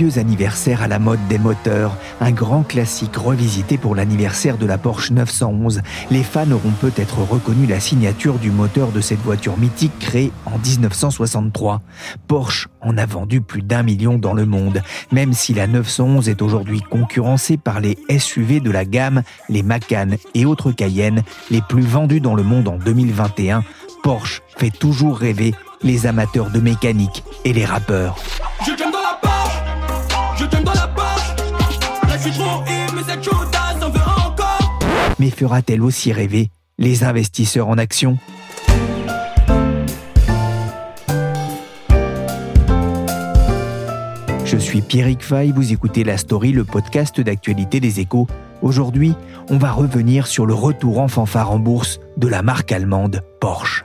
Anniversaire 0.00 0.82
à 0.82 0.88
la 0.88 0.98
mode 0.98 1.20
des 1.28 1.38
moteurs, 1.38 1.94
un 2.22 2.30
grand 2.30 2.62
classique 2.62 3.16
revisité 3.16 3.76
pour 3.76 3.94
l'anniversaire 3.94 4.56
de 4.56 4.64
la 4.64 4.78
Porsche 4.78 5.10
911. 5.10 5.82
Les 6.10 6.22
fans 6.22 6.50
auront 6.50 6.72
peut-être 6.80 7.18
reconnu 7.18 7.66
la 7.66 7.80
signature 7.80 8.38
du 8.38 8.50
moteur 8.50 8.92
de 8.92 9.02
cette 9.02 9.20
voiture 9.20 9.58
mythique 9.58 9.98
créée 10.00 10.32
en 10.46 10.58
1963. 10.58 11.82
Porsche 12.28 12.68
en 12.80 12.96
a 12.96 13.04
vendu 13.04 13.42
plus 13.42 13.60
d'un 13.60 13.82
million 13.82 14.16
dans 14.16 14.32
le 14.32 14.46
monde, 14.46 14.82
même 15.12 15.34
si 15.34 15.52
la 15.52 15.66
911 15.66 16.30
est 16.30 16.40
aujourd'hui 16.40 16.80
concurrencée 16.80 17.58
par 17.58 17.80
les 17.80 17.98
SUV 18.18 18.60
de 18.60 18.70
la 18.70 18.86
gamme, 18.86 19.22
les 19.50 19.62
Macan 19.62 20.08
et 20.34 20.46
autres 20.46 20.72
Cayenne, 20.72 21.22
les 21.50 21.60
plus 21.60 21.82
vendus 21.82 22.20
dans 22.20 22.34
le 22.34 22.42
monde 22.42 22.68
en 22.68 22.78
2021. 22.78 23.64
Porsche 24.02 24.40
fait 24.56 24.70
toujours 24.70 25.18
rêver 25.18 25.54
les 25.82 26.06
amateurs 26.06 26.50
de 26.50 26.60
mécanique 26.60 27.22
et 27.44 27.52
les 27.52 27.66
rappeurs. 27.66 28.16
Mais 35.20 35.30
fera-t-elle 35.30 35.82
aussi 35.82 36.12
rêver 36.12 36.50
les 36.78 37.04
investisseurs 37.04 37.68
en 37.68 37.76
actions 37.76 38.18
Je 44.44 44.56
suis 44.56 44.80
Pierrick 44.80 45.22
Fay, 45.22 45.52
vous 45.52 45.72
écoutez 45.72 46.02
La 46.02 46.16
Story, 46.16 46.50
le 46.50 46.64
podcast 46.64 47.20
d'actualité 47.20 47.78
des 47.78 48.00
échos. 48.00 48.26
Aujourd'hui, 48.62 49.14
on 49.48 49.58
va 49.58 49.70
revenir 49.70 50.26
sur 50.26 50.44
le 50.44 50.54
retour 50.54 50.98
en 50.98 51.06
fanfare 51.06 51.52
en 51.52 51.60
bourse 51.60 52.00
de 52.16 52.26
la 52.26 52.42
marque 52.42 52.72
allemande 52.72 53.22
Porsche. 53.40 53.84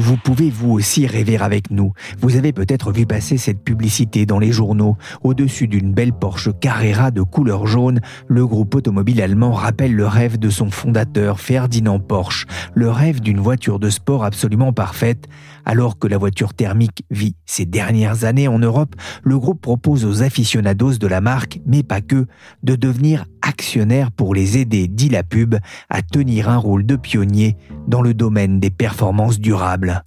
Vous 0.00 0.16
pouvez 0.16 0.48
vous 0.48 0.70
aussi 0.70 1.06
rêver 1.06 1.36
avec 1.36 1.70
nous. 1.70 1.92
Vous 2.20 2.36
avez 2.36 2.54
peut-être 2.54 2.90
vu 2.90 3.04
passer 3.04 3.36
cette 3.36 3.62
publicité 3.62 4.24
dans 4.24 4.38
les 4.38 4.50
journaux. 4.50 4.96
Au-dessus 5.22 5.68
d'une 5.68 5.92
belle 5.92 6.14
Porsche 6.14 6.48
Carrera 6.58 7.10
de 7.10 7.20
couleur 7.20 7.66
jaune, 7.66 8.00
le 8.26 8.46
groupe 8.46 8.74
automobile 8.74 9.20
allemand 9.20 9.52
rappelle 9.52 9.94
le 9.94 10.06
rêve 10.06 10.38
de 10.38 10.48
son 10.48 10.70
fondateur 10.70 11.38
Ferdinand 11.38 12.00
Porsche, 12.00 12.46
le 12.72 12.88
rêve 12.88 13.20
d'une 13.20 13.40
voiture 13.40 13.78
de 13.78 13.90
sport 13.90 14.24
absolument 14.24 14.72
parfaite. 14.72 15.28
Alors 15.66 15.98
que 15.98 16.08
la 16.08 16.16
voiture 16.16 16.54
thermique 16.54 17.04
vit 17.10 17.36
ses 17.44 17.66
dernières 17.66 18.24
années 18.24 18.48
en 18.48 18.58
Europe, 18.58 18.96
le 19.22 19.38
groupe 19.38 19.60
propose 19.60 20.06
aux 20.06 20.22
aficionados 20.22 20.94
de 20.94 21.06
la 21.06 21.20
marque, 21.20 21.60
mais 21.66 21.82
pas 21.82 22.00
que, 22.00 22.26
de 22.62 22.74
devenir 22.74 23.26
actionnaires 23.50 24.12
pour 24.12 24.32
les 24.34 24.58
aider, 24.58 24.86
dit 24.86 25.08
la 25.08 25.24
pub, 25.24 25.56
à 25.88 26.02
tenir 26.02 26.48
un 26.48 26.56
rôle 26.56 26.86
de 26.86 26.94
pionnier 26.94 27.56
dans 27.88 28.00
le 28.00 28.14
domaine 28.14 28.60
des 28.60 28.70
performances 28.70 29.40
durables. 29.40 30.02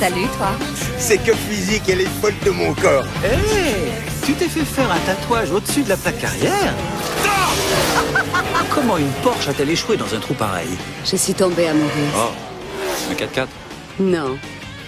Salut 0.00 0.26
toi. 0.36 0.48
C'est 0.98 1.22
que 1.24 1.32
physique, 1.32 1.84
elle 1.88 2.00
est 2.00 2.08
folle 2.20 2.34
de 2.44 2.50
mon 2.50 2.74
corps. 2.74 3.04
Hé 3.24 3.36
Tu 4.26 4.32
t'es 4.32 4.48
fait 4.48 4.64
faire 4.64 4.90
un 4.90 4.98
tatouage 5.06 5.52
au-dessus 5.52 5.84
de 5.84 5.90
la 5.90 5.96
plaque 5.96 6.24
arrière 6.24 6.74
Comment 8.74 8.98
une 8.98 9.10
Porsche 9.22 9.48
a-t-elle 9.48 9.70
échoué 9.70 9.96
dans 9.96 10.12
un 10.14 10.18
trou 10.18 10.34
pareil 10.34 10.68
Je 11.04 11.16
suis 11.16 11.34
tombée 11.34 11.68
amoureuse. 11.68 12.14
Oh, 12.16 12.30
un 13.10 13.14
4x4 13.14 13.46
Non, 14.00 14.36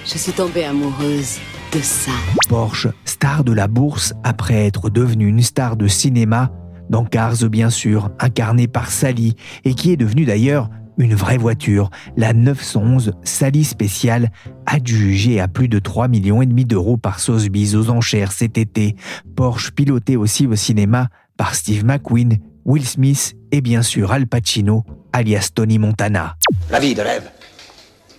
je 0.04 0.18
suis 0.18 0.32
tombée 0.32 0.64
amoureuse 0.64 1.38
de 1.72 1.80
ça. 1.80 2.10
Porsche, 2.48 2.88
star 3.04 3.44
de 3.44 3.52
la 3.52 3.68
bourse 3.68 4.12
après 4.24 4.66
être 4.66 4.90
devenue 4.90 5.28
une 5.28 5.42
star 5.42 5.76
de 5.76 5.86
cinéma, 5.86 6.50
dans 6.90 7.04
Cars 7.04 7.48
bien 7.50 7.70
sûr, 7.70 8.10
incarnée 8.18 8.68
par 8.68 8.90
Sally, 8.90 9.34
et 9.64 9.74
qui 9.74 9.92
est 9.92 9.96
devenue 9.96 10.24
d'ailleurs 10.24 10.68
une 10.98 11.14
vraie 11.14 11.38
voiture, 11.38 11.90
la 12.16 12.32
911 12.32 13.12
Sally 13.24 13.64
spéciale, 13.64 14.30
adjugée 14.66 15.40
à 15.40 15.48
plus 15.48 15.68
de 15.68 15.78
3 15.78 16.08
millions 16.08 16.42
et 16.42 16.46
demi 16.46 16.64
d'euros 16.64 16.96
par 16.96 17.20
Sotheby's 17.20 17.74
aux 17.74 17.90
enchères 17.90 18.32
cet 18.32 18.58
été. 18.58 18.96
Porsche 19.36 19.72
pilotée 19.72 20.16
aussi 20.16 20.46
au 20.46 20.54
cinéma 20.54 21.08
par 21.36 21.54
Steve 21.54 21.84
McQueen, 21.84 22.38
Will 22.64 22.86
Smith 22.86 23.34
et 23.50 23.60
bien 23.60 23.82
sûr 23.82 24.12
Al 24.12 24.26
Pacino, 24.26 24.84
alias 25.12 25.50
Tony 25.54 25.78
Montana. 25.78 26.36
La 26.70 26.78
vie 26.78 26.94
de 26.94 27.02
rêve. 27.02 27.30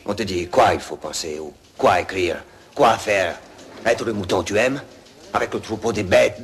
On 0.06 0.14
te 0.14 0.24
dit 0.24 0.48
quoi 0.48 0.74
il 0.74 0.80
faut 0.80 0.98
penser, 0.98 1.38
ou 1.40 1.54
quoi 1.78 2.02
écrire, 2.02 2.44
quoi 2.76 2.98
faire. 2.98 3.36
Être 3.86 4.06
le 4.06 4.14
mouton 4.14 4.44
tu 4.44 4.58
aimes? 4.58 4.82
Avec 5.34 5.54
le 5.54 5.60
troupeau 5.60 5.92
des 5.92 6.04
bêtes. 6.04 6.42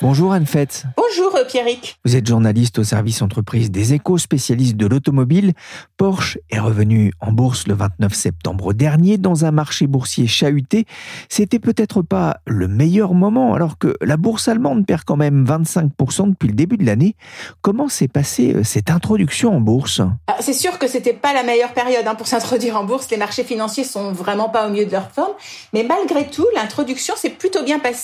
Bonjour 0.00 0.32
Anne 0.32 0.46
Fetz. 0.46 0.84
Bonjour 0.96 1.34
euh, 1.36 1.44
Pierrick. 1.44 1.98
Vous 2.04 2.14
êtes 2.14 2.26
journaliste 2.26 2.78
au 2.78 2.84
service 2.84 3.20
entreprise 3.22 3.70
des 3.70 3.94
échos, 3.94 4.18
spécialiste 4.18 4.76
de 4.76 4.86
l'automobile. 4.86 5.52
Porsche 5.96 6.38
est 6.50 6.60
revenu 6.60 7.12
en 7.20 7.32
bourse 7.32 7.66
le 7.66 7.74
29 7.74 8.14
septembre 8.14 8.72
dernier 8.72 9.18
dans 9.18 9.44
un 9.44 9.50
marché 9.50 9.86
boursier 9.86 10.26
chahuté. 10.26 10.86
C'était 11.28 11.58
peut-être 11.58 12.02
pas 12.02 12.38
le 12.46 12.68
meilleur 12.68 13.14
moment 13.14 13.54
alors 13.54 13.78
que 13.78 13.96
la 14.00 14.16
bourse 14.16 14.46
allemande 14.48 14.86
perd 14.86 15.02
quand 15.04 15.16
même 15.16 15.44
25% 15.44 16.30
depuis 16.30 16.48
le 16.48 16.54
début 16.54 16.76
de 16.76 16.86
l'année. 16.86 17.16
Comment 17.62 17.88
s'est 17.88 18.08
passée 18.08 18.54
euh, 18.54 18.62
cette 18.62 18.90
introduction 18.90 19.56
en 19.56 19.60
bourse? 19.60 20.00
Ah, 20.28 20.36
C'est 20.40 20.52
sûr 20.52 20.78
que 20.78 20.86
c'était 20.86 21.12
pas 21.12 21.32
la 21.32 21.42
meilleure 21.42 21.72
période 21.72 22.06
hein, 22.06 22.14
pour 22.14 22.28
s'introduire 22.28 22.76
en 22.76 22.84
bourse. 22.84 23.10
Les 23.10 23.16
marchés 23.16 23.44
financiers 23.44 23.84
sont 23.84 24.12
vraiment 24.12 24.48
pas 24.48 24.68
au 24.68 24.70
mieux 24.70 24.86
de 24.86 24.92
leur 24.92 25.10
forme. 25.10 25.32
Mais 25.72 25.82
malgré 25.82 26.28
tout, 26.30 26.46
l'introduction 26.54 27.14
s'est 27.16 27.30
plutôt 27.30 27.64
bien 27.64 27.80
passée 27.80 27.95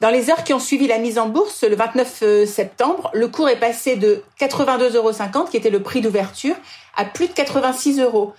dans 0.00 0.10
les 0.10 0.30
heures 0.30 0.44
qui 0.44 0.52
ont 0.54 0.58
suivi 0.58 0.86
la 0.86 0.98
mise 0.98 1.18
en 1.18 1.28
bourse, 1.28 1.62
le 1.62 1.76
29 1.76 2.18
euh, 2.22 2.46
septembre, 2.46 3.10
le 3.14 3.28
cours 3.28 3.48
est 3.48 3.58
passé 3.58 3.96
de 3.96 4.22
82,50 4.40 4.96
euros, 4.96 5.44
qui 5.50 5.56
était 5.56 5.70
le 5.70 5.82
prix 5.82 6.00
d'ouverture, 6.00 6.56
à 6.96 7.04
plus 7.04 7.28
de 7.28 7.32
86 7.32 8.00
euros. 8.00 8.32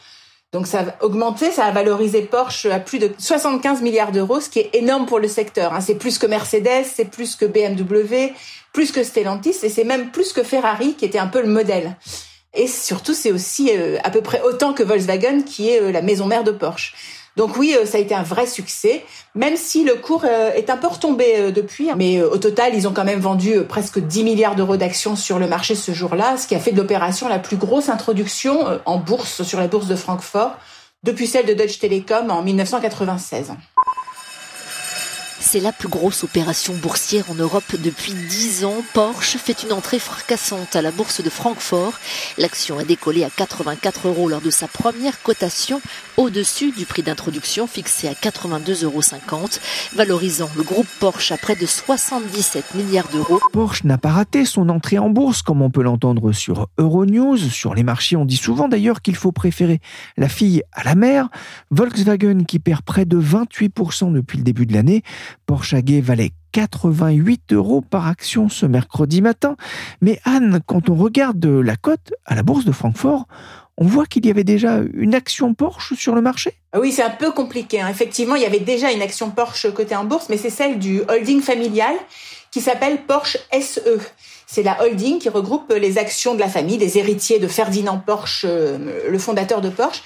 Donc 0.54 0.68
ça 0.68 0.82
a 0.82 1.04
augmenté, 1.04 1.52
ça 1.52 1.66
a 1.66 1.72
valorisé 1.72 2.22
Porsche 2.22 2.68
à 2.68 2.80
plus 2.80 3.00
de 3.00 3.12
75 3.18 3.82
milliards 3.82 4.12
d'euros, 4.12 4.40
ce 4.40 4.50
qui 4.50 4.60
est 4.60 4.70
énorme 4.74 5.08
pour 5.08 5.20
le 5.20 5.28
secteur. 5.28 5.74
Hein. 5.74 5.82
C'est 5.82 5.96
plus 5.96 6.20
que 6.20 6.28
Mercedes, 6.28 6.86
c'est 6.94 7.10
plus 7.10 7.36
que 7.36 7.46
BMW, 7.46 8.34
plus 8.72 8.92
que 8.92 9.04
Stellantis, 9.04 9.58
et 9.64 9.70
c'est 9.70 9.84
même 9.84 10.12
plus 10.12 10.32
que 10.32 10.44
Ferrari, 10.44 10.94
qui 10.94 11.06
était 11.06 11.18
un 11.18 11.28
peu 11.28 11.42
le 11.42 11.48
modèle. 11.48 11.98
Et 12.54 12.68
surtout, 12.68 13.16
c'est 13.16 13.32
aussi 13.32 13.72
euh, 13.76 13.98
à 14.04 14.12
peu 14.12 14.22
près 14.22 14.42
autant 14.42 14.74
que 14.74 14.84
Volkswagen, 14.84 15.42
qui 15.42 15.70
est 15.70 15.82
euh, 15.82 15.92
la 15.92 16.04
maison 16.04 16.28
mère 16.28 16.44
de 16.44 16.52
Porsche. 16.52 16.94
Donc 17.36 17.58
oui, 17.58 17.76
euh, 17.76 17.86
ça 17.86 17.98
a 17.98 18.02
été 18.02 18.14
un 18.14 18.24
vrai 18.24 18.46
succès, 18.46 19.04
même 19.34 19.58
si 19.58 19.84
le 19.84 19.96
cours 19.96 20.24
euh, 20.26 20.52
est 20.54 20.70
un 20.70 20.78
peu 20.78 20.88
retombé 20.88 21.36
euh, 21.38 21.52
depuis. 21.52 21.90
Hein. 21.90 21.96
Mais 21.98 22.22
au 22.22 22.38
total, 22.38 22.76
ils 22.76 22.88
ont 22.88 22.94
quand 22.94 23.06
même 23.06 23.20
vendu 23.20 23.64
presque 23.68 24.00
10 24.00 24.24
milliards 24.24 24.56
d'euros 24.56 24.78
d'actions 24.78 25.16
sur 25.16 25.40
le 25.40 25.48
marché 25.48 25.76
ce 25.76 25.92
jour-là, 25.94 26.38
ce 26.38 26.48
qui 26.48 26.56
a 26.56 26.60
fait 26.60 26.72
de 26.72 26.78
l'opération 26.78 27.28
la 27.28 27.40
plus 27.40 27.58
grosse 27.58 27.90
introduction 27.90 28.80
en 28.86 28.98
bourse 28.98 29.44
sur 29.44 29.60
la 29.60 29.68
bourse 29.68 29.88
de 29.88 29.96
Francfort 29.96 30.58
depuis 31.04 31.28
celle 31.28 31.46
de 31.46 31.54
Deutsche 31.54 31.80
Telekom 31.80 32.30
en 32.32 32.44
1996. 32.44 33.54
C'est 35.46 35.60
la 35.60 35.74
plus 35.74 35.90
grosse 35.90 36.24
opération 36.24 36.74
boursière 36.74 37.30
en 37.30 37.36
Europe 37.36 37.76
depuis 37.78 38.14
10 38.14 38.64
ans. 38.64 38.82
Porsche 38.94 39.38
fait 39.38 39.62
une 39.64 39.74
entrée 39.74 40.00
fracassante 40.00 40.76
à 40.76 40.82
la 40.82 40.90
bourse 40.90 41.22
de 41.22 41.30
Francfort. 41.30 41.94
L'action 42.38 42.80
a 42.80 42.86
décollé 42.86 43.24
à 43.26 43.30
84 43.30 44.08
euros 44.08 44.30
lors 44.30 44.42
de 44.42 44.50
sa 44.50 44.68
première 44.68 45.22
cotation, 45.22 45.82
au-dessus 46.18 46.72
du 46.72 46.86
prix 46.86 47.04
d'introduction 47.04 47.68
fixé 47.68 48.08
à 48.08 48.14
82,50 48.14 48.84
euros, 48.86 49.02
valorisant 49.94 50.50
le 50.56 50.64
groupe 50.64 50.88
Porsche 51.00 51.34
à 51.34 51.38
près 51.38 51.56
de 51.56 51.66
77 51.66 52.74
milliards 52.74 53.10
d'euros. 53.10 53.40
Porsche 53.52 53.84
n'a 53.84 53.98
pas 53.98 54.12
raté 54.12 54.46
son 54.46 54.70
entrée 54.70 54.98
en 54.98 55.10
bourse, 55.10 55.42
comme 55.42 55.62
on 55.62 55.70
peut 55.70 55.84
l'entendre 55.84 56.32
sur 56.32 56.70
Euronews. 56.78 57.38
Sur 57.38 57.76
les 57.76 57.84
marchés, 57.84 58.16
on 58.16 58.26
dit 58.26 58.38
souvent 58.38 58.70
d'ailleurs 58.70 59.02
qu'il 59.02 59.18
faut 59.18 59.34
préférer 59.34 59.82
la 60.18 60.30
fille 60.30 60.64
à 60.72 60.84
la 60.86 60.96
mère. 60.96 61.28
Volkswagen, 61.70 62.46
qui 62.46 62.60
perd 62.60 62.82
près 62.82 63.06
de 63.06 63.20
28% 63.20 64.14
depuis 64.14 64.38
le 64.38 64.44
début 64.44 64.66
de 64.66 64.74
l'année, 64.74 65.04
Porsche 65.46 65.74
AG 65.74 66.02
valait 66.02 66.32
88 66.52 67.54
euros 67.54 67.82
par 67.82 68.08
action 68.08 68.50
ce 68.50 68.66
mercredi 68.66 69.22
matin. 69.22 69.56
Mais 70.02 70.20
Anne, 70.24 70.60
quand 70.66 70.90
on 70.90 70.96
regarde 70.96 71.46
la 71.46 71.76
cote 71.76 72.14
à 72.26 72.36
la 72.36 72.44
bourse 72.44 72.66
de 72.66 72.72
Francfort, 72.72 73.28
on 73.78 73.86
voit 73.86 74.06
qu'il 74.06 74.26
y 74.26 74.30
avait 74.30 74.44
déjà 74.44 74.82
une 74.94 75.16
action 75.16 75.54
Porsche 75.54 75.96
sur 75.96 76.14
le 76.14 76.22
marché 76.22 76.54
ah 76.74 76.80
Oui, 76.80 76.92
c'est 76.92 77.04
un 77.04 77.10
peu 77.10 77.32
compliqué. 77.32 77.82
Hein. 77.82 77.88
Effectivement, 77.90 78.36
il 78.36 78.44
y 78.44 78.46
avait 78.46 78.60
déjà 78.60 78.92
une 78.92 79.02
action 79.02 79.32
Porsche 79.32 79.72
cotée 79.74 79.96
en 79.96 80.06
bourse, 80.06 80.30
mais 80.30 80.38
c'est 80.38 80.52
celle 80.52 80.78
du 80.78 81.02
holding 81.10 81.42
familial 81.42 81.96
qui 82.52 82.62
s'appelle 82.62 83.02
Porsche 83.08 83.38
SE. 83.60 84.00
C'est 84.46 84.62
la 84.62 84.84
holding 84.84 85.18
qui 85.18 85.30
regroupe 85.30 85.74
les 85.74 85.98
actions 85.98 86.36
de 86.36 86.40
la 86.40 86.48
famille, 86.48 86.78
des 86.78 87.00
héritiers 87.00 87.40
de 87.40 87.48
Ferdinand 87.48 87.98
Porsche, 87.98 88.46
euh, 88.48 89.10
le 89.10 89.18
fondateur 89.18 89.62
de 89.62 89.70
Porsche. 89.70 90.04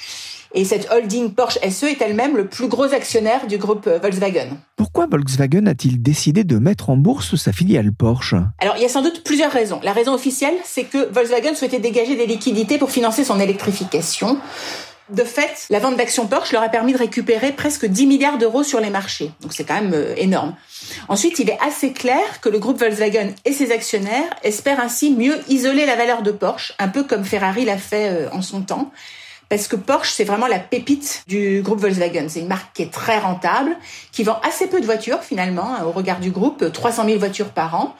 Et 0.53 0.65
cette 0.65 0.89
holding 0.91 1.33
Porsche 1.33 1.59
SE 1.69 1.85
est 1.85 2.01
elle-même 2.01 2.37
le 2.37 2.47
plus 2.47 2.67
gros 2.67 2.93
actionnaire 2.93 3.47
du 3.47 3.57
groupe 3.57 3.87
Volkswagen. 3.87 4.57
Pourquoi 4.75 5.07
Volkswagen 5.07 5.65
a-t-il 5.67 6.01
décidé 6.01 6.43
de 6.43 6.57
mettre 6.57 6.89
en 6.89 6.97
bourse 6.97 7.35
sa 7.35 7.51
filiale 7.51 7.91
Porsche? 7.91 8.35
Alors, 8.59 8.75
il 8.77 8.81
y 8.81 8.85
a 8.85 8.89
sans 8.89 9.01
doute 9.01 9.23
plusieurs 9.23 9.51
raisons. 9.51 9.79
La 9.83 9.93
raison 9.93 10.13
officielle, 10.13 10.55
c'est 10.63 10.83
que 10.83 11.11
Volkswagen 11.11 11.55
souhaitait 11.55 11.79
dégager 11.79 12.15
des 12.15 12.25
liquidités 12.25 12.77
pour 12.77 12.91
financer 12.91 13.23
son 13.23 13.39
électrification. 13.39 14.37
De 15.09 15.23
fait, 15.23 15.67
la 15.69 15.79
vente 15.79 15.95
d'actions 15.95 16.27
Porsche 16.27 16.51
leur 16.51 16.63
a 16.63 16.69
permis 16.69 16.91
de 16.91 16.97
récupérer 16.97 17.53
presque 17.53 17.85
10 17.85 18.07
milliards 18.07 18.37
d'euros 18.37 18.63
sur 18.63 18.81
les 18.81 18.89
marchés. 18.89 19.31
Donc 19.39 19.53
c'est 19.53 19.63
quand 19.63 19.81
même 19.81 19.93
euh, 19.93 20.13
énorme. 20.17 20.53
Ensuite, 21.07 21.39
il 21.39 21.49
est 21.49 21.57
assez 21.65 21.93
clair 21.93 22.41
que 22.41 22.49
le 22.49 22.59
groupe 22.59 22.77
Volkswagen 22.77 23.29
et 23.45 23.53
ses 23.53 23.71
actionnaires 23.71 24.29
espèrent 24.43 24.81
ainsi 24.81 25.11
mieux 25.11 25.39
isoler 25.47 25.85
la 25.85 25.95
valeur 25.95 26.23
de 26.23 26.31
Porsche, 26.31 26.73
un 26.77 26.89
peu 26.89 27.03
comme 27.03 27.23
Ferrari 27.23 27.63
l'a 27.63 27.77
fait 27.77 28.09
euh, 28.09 28.29
en 28.33 28.41
son 28.41 28.61
temps. 28.61 28.91
Parce 29.49 29.67
que 29.67 29.75
Porsche, 29.75 30.11
c'est 30.11 30.23
vraiment 30.23 30.47
la 30.47 30.59
pépite 30.59 31.23
du 31.27 31.61
groupe 31.61 31.79
Volkswagen. 31.79 32.27
C'est 32.27 32.41
une 32.41 32.47
marque 32.47 32.73
qui 32.73 32.83
est 32.83 32.91
très 32.91 33.19
rentable, 33.19 33.77
qui 34.11 34.23
vend 34.23 34.39
assez 34.43 34.67
peu 34.67 34.81
de 34.81 34.85
voitures 34.85 35.23
finalement, 35.23 35.73
hein, 35.73 35.83
au 35.85 35.91
regard 35.91 36.19
du 36.19 36.31
groupe, 36.31 36.71
300 36.71 37.05
000 37.05 37.19
voitures 37.19 37.49
par 37.49 37.75
an, 37.75 37.95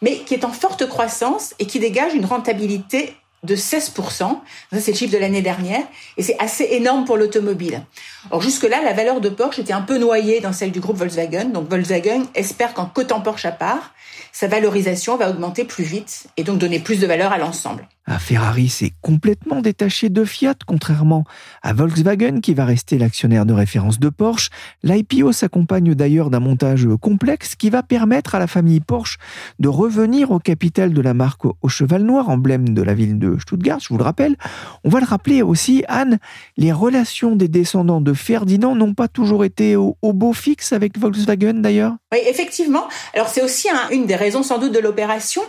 mais 0.00 0.18
qui 0.18 0.34
est 0.34 0.44
en 0.44 0.52
forte 0.52 0.86
croissance 0.86 1.54
et 1.58 1.66
qui 1.66 1.80
dégage 1.80 2.14
une 2.14 2.24
rentabilité 2.24 3.14
de 3.42 3.56
16%. 3.56 3.92
Ça, 4.18 4.36
c'est 4.80 4.92
le 4.92 4.96
chiffre 4.96 5.12
de 5.12 5.18
l'année 5.18 5.42
dernière. 5.42 5.82
Et 6.16 6.22
c'est 6.22 6.38
assez 6.38 6.64
énorme 6.70 7.04
pour 7.04 7.16
l'automobile. 7.16 7.82
Or, 8.30 8.40
jusque-là, 8.40 8.82
la 8.82 8.92
valeur 8.92 9.20
de 9.20 9.28
Porsche 9.28 9.58
était 9.58 9.72
un 9.72 9.82
peu 9.82 9.98
noyée 9.98 10.40
dans 10.40 10.52
celle 10.52 10.70
du 10.70 10.80
groupe 10.80 10.96
Volkswagen. 10.96 11.46
Donc, 11.46 11.68
Volkswagen 11.68 12.22
espère 12.34 12.74
qu'en 12.74 12.86
cotant 12.86 13.20
Porsche 13.20 13.46
à 13.46 13.52
part, 13.52 13.92
sa 14.30 14.46
valorisation 14.46 15.16
va 15.16 15.30
augmenter 15.30 15.64
plus 15.64 15.84
vite 15.84 16.26
et 16.36 16.44
donc 16.44 16.58
donner 16.58 16.78
plus 16.78 17.00
de 17.00 17.06
valeur 17.06 17.32
à 17.32 17.38
l'ensemble. 17.38 17.88
Ferrari 18.18 18.68
s'est 18.68 18.92
complètement 19.00 19.60
détaché 19.60 20.08
de 20.08 20.24
Fiat, 20.24 20.56
contrairement 20.66 21.24
à 21.62 21.72
Volkswagen 21.72 22.40
qui 22.40 22.52
va 22.52 22.64
rester 22.64 22.98
l'actionnaire 22.98 23.46
de 23.46 23.52
référence 23.52 24.00
de 24.00 24.08
Porsche. 24.08 24.50
L'IPO 24.82 25.30
s'accompagne 25.30 25.94
d'ailleurs 25.94 26.28
d'un 26.28 26.40
montage 26.40 26.88
complexe 27.00 27.54
qui 27.54 27.70
va 27.70 27.84
permettre 27.84 28.34
à 28.34 28.40
la 28.40 28.48
famille 28.48 28.80
Porsche 28.80 29.18
de 29.60 29.68
revenir 29.68 30.32
au 30.32 30.40
capital 30.40 30.92
de 30.92 31.00
la 31.00 31.14
marque 31.14 31.44
au 31.44 31.68
cheval 31.68 32.02
noir, 32.02 32.28
emblème 32.28 32.70
de 32.70 32.82
la 32.82 32.94
ville 32.94 33.18
de 33.18 33.38
Stuttgart, 33.38 33.78
je 33.78 33.88
vous 33.88 33.98
le 33.98 34.04
rappelle. 34.04 34.36
On 34.82 34.88
va 34.88 34.98
le 34.98 35.06
rappeler 35.06 35.42
aussi, 35.42 35.84
Anne, 35.86 36.18
les 36.56 36.72
relations 36.72 37.36
des 37.36 37.48
descendants 37.48 38.00
de 38.00 38.12
Ferdinand 38.14 38.74
n'ont 38.74 38.94
pas 38.94 39.08
toujours 39.08 39.44
été 39.44 39.76
au, 39.76 39.96
beau 40.02 40.32
fixe 40.32 40.72
avec 40.72 40.98
Volkswagen 40.98 41.54
d'ailleurs 41.54 41.94
Oui, 42.12 42.18
effectivement. 42.26 42.88
Alors 43.14 43.28
c'est 43.28 43.42
aussi 43.42 43.68
une 43.92 44.06
des 44.06 44.16
raisons 44.16 44.42
sans 44.42 44.58
doute 44.58 44.72
de 44.72 44.80
l'opération. 44.80 45.42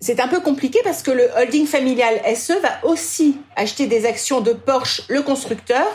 C'est 0.00 0.20
un 0.20 0.28
peu 0.28 0.40
compliqué 0.40 0.78
parce 0.84 1.02
que 1.02 1.10
le 1.10 1.28
holding 1.40 1.66
familial 1.66 1.93
SE 2.34 2.60
va 2.60 2.78
aussi 2.82 3.36
acheter 3.56 3.86
des 3.86 4.06
actions 4.06 4.40
de 4.40 4.52
Porsche, 4.52 5.02
le 5.08 5.22
constructeur, 5.22 5.86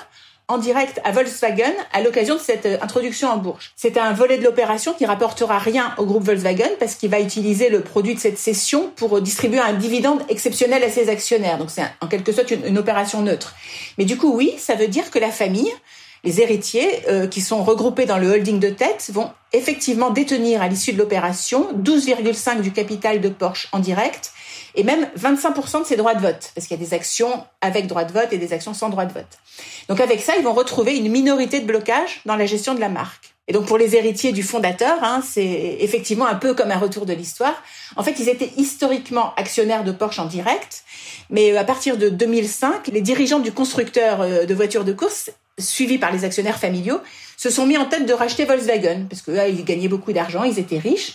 en 0.47 0.57
direct 0.57 0.99
à 1.03 1.11
Volkswagen 1.11 1.73
à 1.93 2.01
l'occasion 2.01 2.35
de 2.35 2.39
cette 2.39 2.65
euh, 2.65 2.77
introduction 2.81 3.29
en 3.29 3.37
bourse. 3.37 3.71
C'est 3.75 3.97
un 3.97 4.13
volet 4.13 4.39
de 4.39 4.43
l'opération 4.43 4.93
qui 4.93 5.05
rapportera 5.05 5.59
rien 5.59 5.93
au 5.97 6.05
groupe 6.05 6.23
Volkswagen 6.23 6.71
parce 6.79 6.95
qu'il 6.95 7.11
va 7.11 7.19
utiliser 7.19 7.69
le 7.69 7.81
produit 7.81 8.15
de 8.15 8.19
cette 8.19 8.39
cession 8.39 8.91
pour 8.95 9.21
distribuer 9.21 9.59
un 9.59 9.73
dividende 9.73 10.21
exceptionnel 10.27 10.83
à 10.83 10.89
ses 10.89 11.09
actionnaires. 11.09 11.59
Donc 11.59 11.69
c'est 11.69 11.83
en 12.01 12.07
quelque 12.07 12.31
sorte 12.31 12.49
une, 12.49 12.65
une 12.65 12.79
opération 12.79 13.21
neutre. 13.21 13.53
Mais 13.99 14.05
du 14.05 14.17
coup, 14.17 14.35
oui, 14.35 14.55
ça 14.57 14.73
veut 14.73 14.87
dire 14.87 15.11
que 15.11 15.19
la 15.19 15.29
famille 15.29 15.71
les 16.23 16.41
héritiers 16.41 17.07
euh, 17.07 17.27
qui 17.27 17.41
sont 17.41 17.63
regroupés 17.63 18.05
dans 18.05 18.17
le 18.17 18.29
holding 18.29 18.59
de 18.59 18.69
tête 18.69 19.09
vont 19.13 19.31
effectivement 19.53 20.09
détenir 20.09 20.61
à 20.61 20.67
l'issue 20.67 20.93
de 20.93 20.97
l'opération 20.97 21.73
12,5 21.73 22.61
du 22.61 22.71
capital 22.71 23.21
de 23.21 23.29
Porsche 23.29 23.69
en 23.71 23.79
direct 23.79 24.33
et 24.75 24.83
même 24.83 25.07
25% 25.17 25.81
de 25.81 25.85
ses 25.85 25.95
droits 25.95 26.15
de 26.15 26.21
vote, 26.21 26.51
parce 26.55 26.67
qu'il 26.67 26.79
y 26.79 26.83
a 26.83 26.85
des 26.85 26.93
actions 26.93 27.45
avec 27.61 27.87
droit 27.87 28.03
de 28.03 28.11
vote 28.11 28.31
et 28.31 28.37
des 28.37 28.53
actions 28.53 28.73
sans 28.73 28.89
droit 28.89 29.05
de 29.05 29.13
vote. 29.13 29.39
Donc 29.87 29.99
avec 29.99 30.21
ça, 30.21 30.33
ils 30.37 30.43
vont 30.43 30.53
retrouver 30.53 30.97
une 30.97 31.09
minorité 31.09 31.59
de 31.59 31.65
blocage 31.65 32.21
dans 32.25 32.35
la 32.35 32.45
gestion 32.45 32.75
de 32.75 32.79
la 32.79 32.89
marque. 32.89 33.33
Et 33.47 33.53
donc 33.53 33.65
pour 33.65 33.79
les 33.79 33.95
héritiers 33.95 34.31
du 34.31 34.43
fondateur, 34.43 35.03
hein, 35.03 35.23
c'est 35.27 35.77
effectivement 35.79 36.27
un 36.27 36.35
peu 36.35 36.53
comme 36.53 36.69
un 36.69 36.77
retour 36.77 37.07
de 37.07 37.13
l'histoire. 37.13 37.63
En 37.95 38.03
fait, 38.03 38.19
ils 38.19 38.29
étaient 38.29 38.51
historiquement 38.57 39.33
actionnaires 39.35 39.83
de 39.83 39.91
Porsche 39.91 40.19
en 40.19 40.25
direct, 40.25 40.83
mais 41.31 41.57
à 41.57 41.63
partir 41.63 41.97
de 41.97 42.09
2005, 42.09 42.87
les 42.87 43.01
dirigeants 43.01 43.39
du 43.39 43.51
constructeur 43.51 44.21
euh, 44.21 44.45
de 44.45 44.53
voitures 44.53 44.85
de 44.85 44.93
course 44.93 45.31
suivis 45.59 45.97
par 45.97 46.11
les 46.11 46.23
actionnaires 46.23 46.59
familiaux, 46.59 46.99
se 47.37 47.49
sont 47.49 47.65
mis 47.65 47.77
en 47.77 47.85
tête 47.85 48.05
de 48.05 48.13
racheter 48.13 48.45
Volkswagen, 48.45 49.05
parce 49.09 49.21
que 49.21 49.31
là, 49.31 49.47
ils 49.47 49.63
gagnaient 49.63 49.87
beaucoup 49.87 50.13
d'argent, 50.13 50.43
ils 50.43 50.59
étaient 50.59 50.79
riches. 50.79 51.13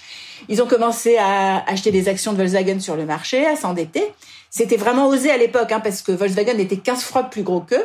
Ils 0.49 0.63
ont 0.63 0.67
commencé 0.67 1.17
à 1.17 1.65
acheter 1.69 1.91
des 1.91 2.09
actions 2.09 2.33
de 2.33 2.39
Volkswagen 2.39 2.81
sur 2.81 2.97
le 2.97 3.07
marché, 3.07 3.47
à 3.47 3.57
s'endetter. 3.57 4.05
C'était 4.51 4.77
vraiment 4.77 5.09
osé 5.09 5.31
à 5.31 5.37
l'époque, 5.37 5.73
hein, 5.73 5.81
parce 5.81 6.03
que 6.03 6.13
Volkswagen 6.13 6.59
était 6.59 6.77
15 6.77 7.03
fois 7.03 7.25
plus 7.25 7.43
gros 7.43 7.61
qu'eux. 7.61 7.85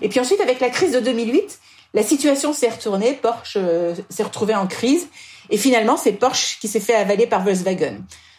Et 0.00 0.08
puis 0.08 0.20
ensuite, 0.20 0.40
avec 0.40 0.60
la 0.60 0.70
crise 0.70 0.92
de 0.92 1.00
2008, 1.00 1.58
la 1.94 2.02
situation 2.02 2.52
s'est 2.52 2.68
retournée, 2.68 3.14
Porsche 3.14 3.56
euh, 3.56 3.94
s'est 4.10 4.22
retrouvé 4.22 4.54
en 4.54 4.66
crise, 4.66 5.08
et 5.50 5.56
finalement, 5.56 5.96
c'est 5.96 6.12
Porsche 6.12 6.58
qui 6.60 6.68
s'est 6.68 6.80
fait 6.80 6.94
avaler 6.94 7.26
par 7.26 7.42
Volkswagen. 7.42 7.96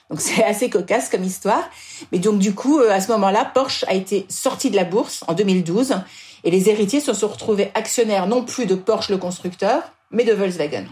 Donc 0.10 0.22
c'est 0.22 0.44
assez 0.44 0.70
cocasse 0.70 1.10
comme 1.10 1.24
histoire. 1.24 1.70
Mais 2.12 2.20
donc 2.20 2.40
du 2.40 2.54
coup, 2.54 2.80
euh, 2.80 2.92
à 2.92 3.00
ce 3.02 3.12
moment-là, 3.12 3.46
Porsche 3.54 3.86
a 3.88 3.94
été 3.94 4.26
sorti 4.30 4.70
de 4.70 4.76
la 4.76 4.84
bourse 4.84 5.24
en 5.28 5.34
2012 5.34 5.96
et 6.44 6.52
les 6.52 6.70
héritiers 6.70 7.02
se 7.02 7.14
sont 7.14 7.28
retrouvés 7.28 7.72
actionnaires 7.76 8.28
non 8.28 8.44
plus 8.44 8.66
de 8.66 8.76
Porsche 8.76 9.10
le 9.10 9.18
constructeur, 9.18 9.84
mais 10.12 10.24
de 10.24 10.34
Volkswagen. 10.34 10.86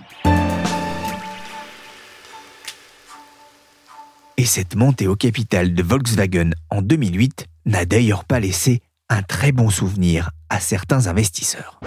Cette 4.47 4.75
montée 4.75 5.07
au 5.07 5.15
capital 5.15 5.73
de 5.73 5.83
Volkswagen 5.83 6.51
en 6.69 6.81
2008 6.81 7.45
n'a 7.65 7.85
d'ailleurs 7.85 8.25
pas 8.25 8.39
laissé 8.39 8.81
un 9.09 9.21
très 9.21 9.51
bon 9.51 9.69
souvenir 9.69 10.31
à 10.49 10.59
certains 10.59 11.07
investisseurs. 11.07 11.79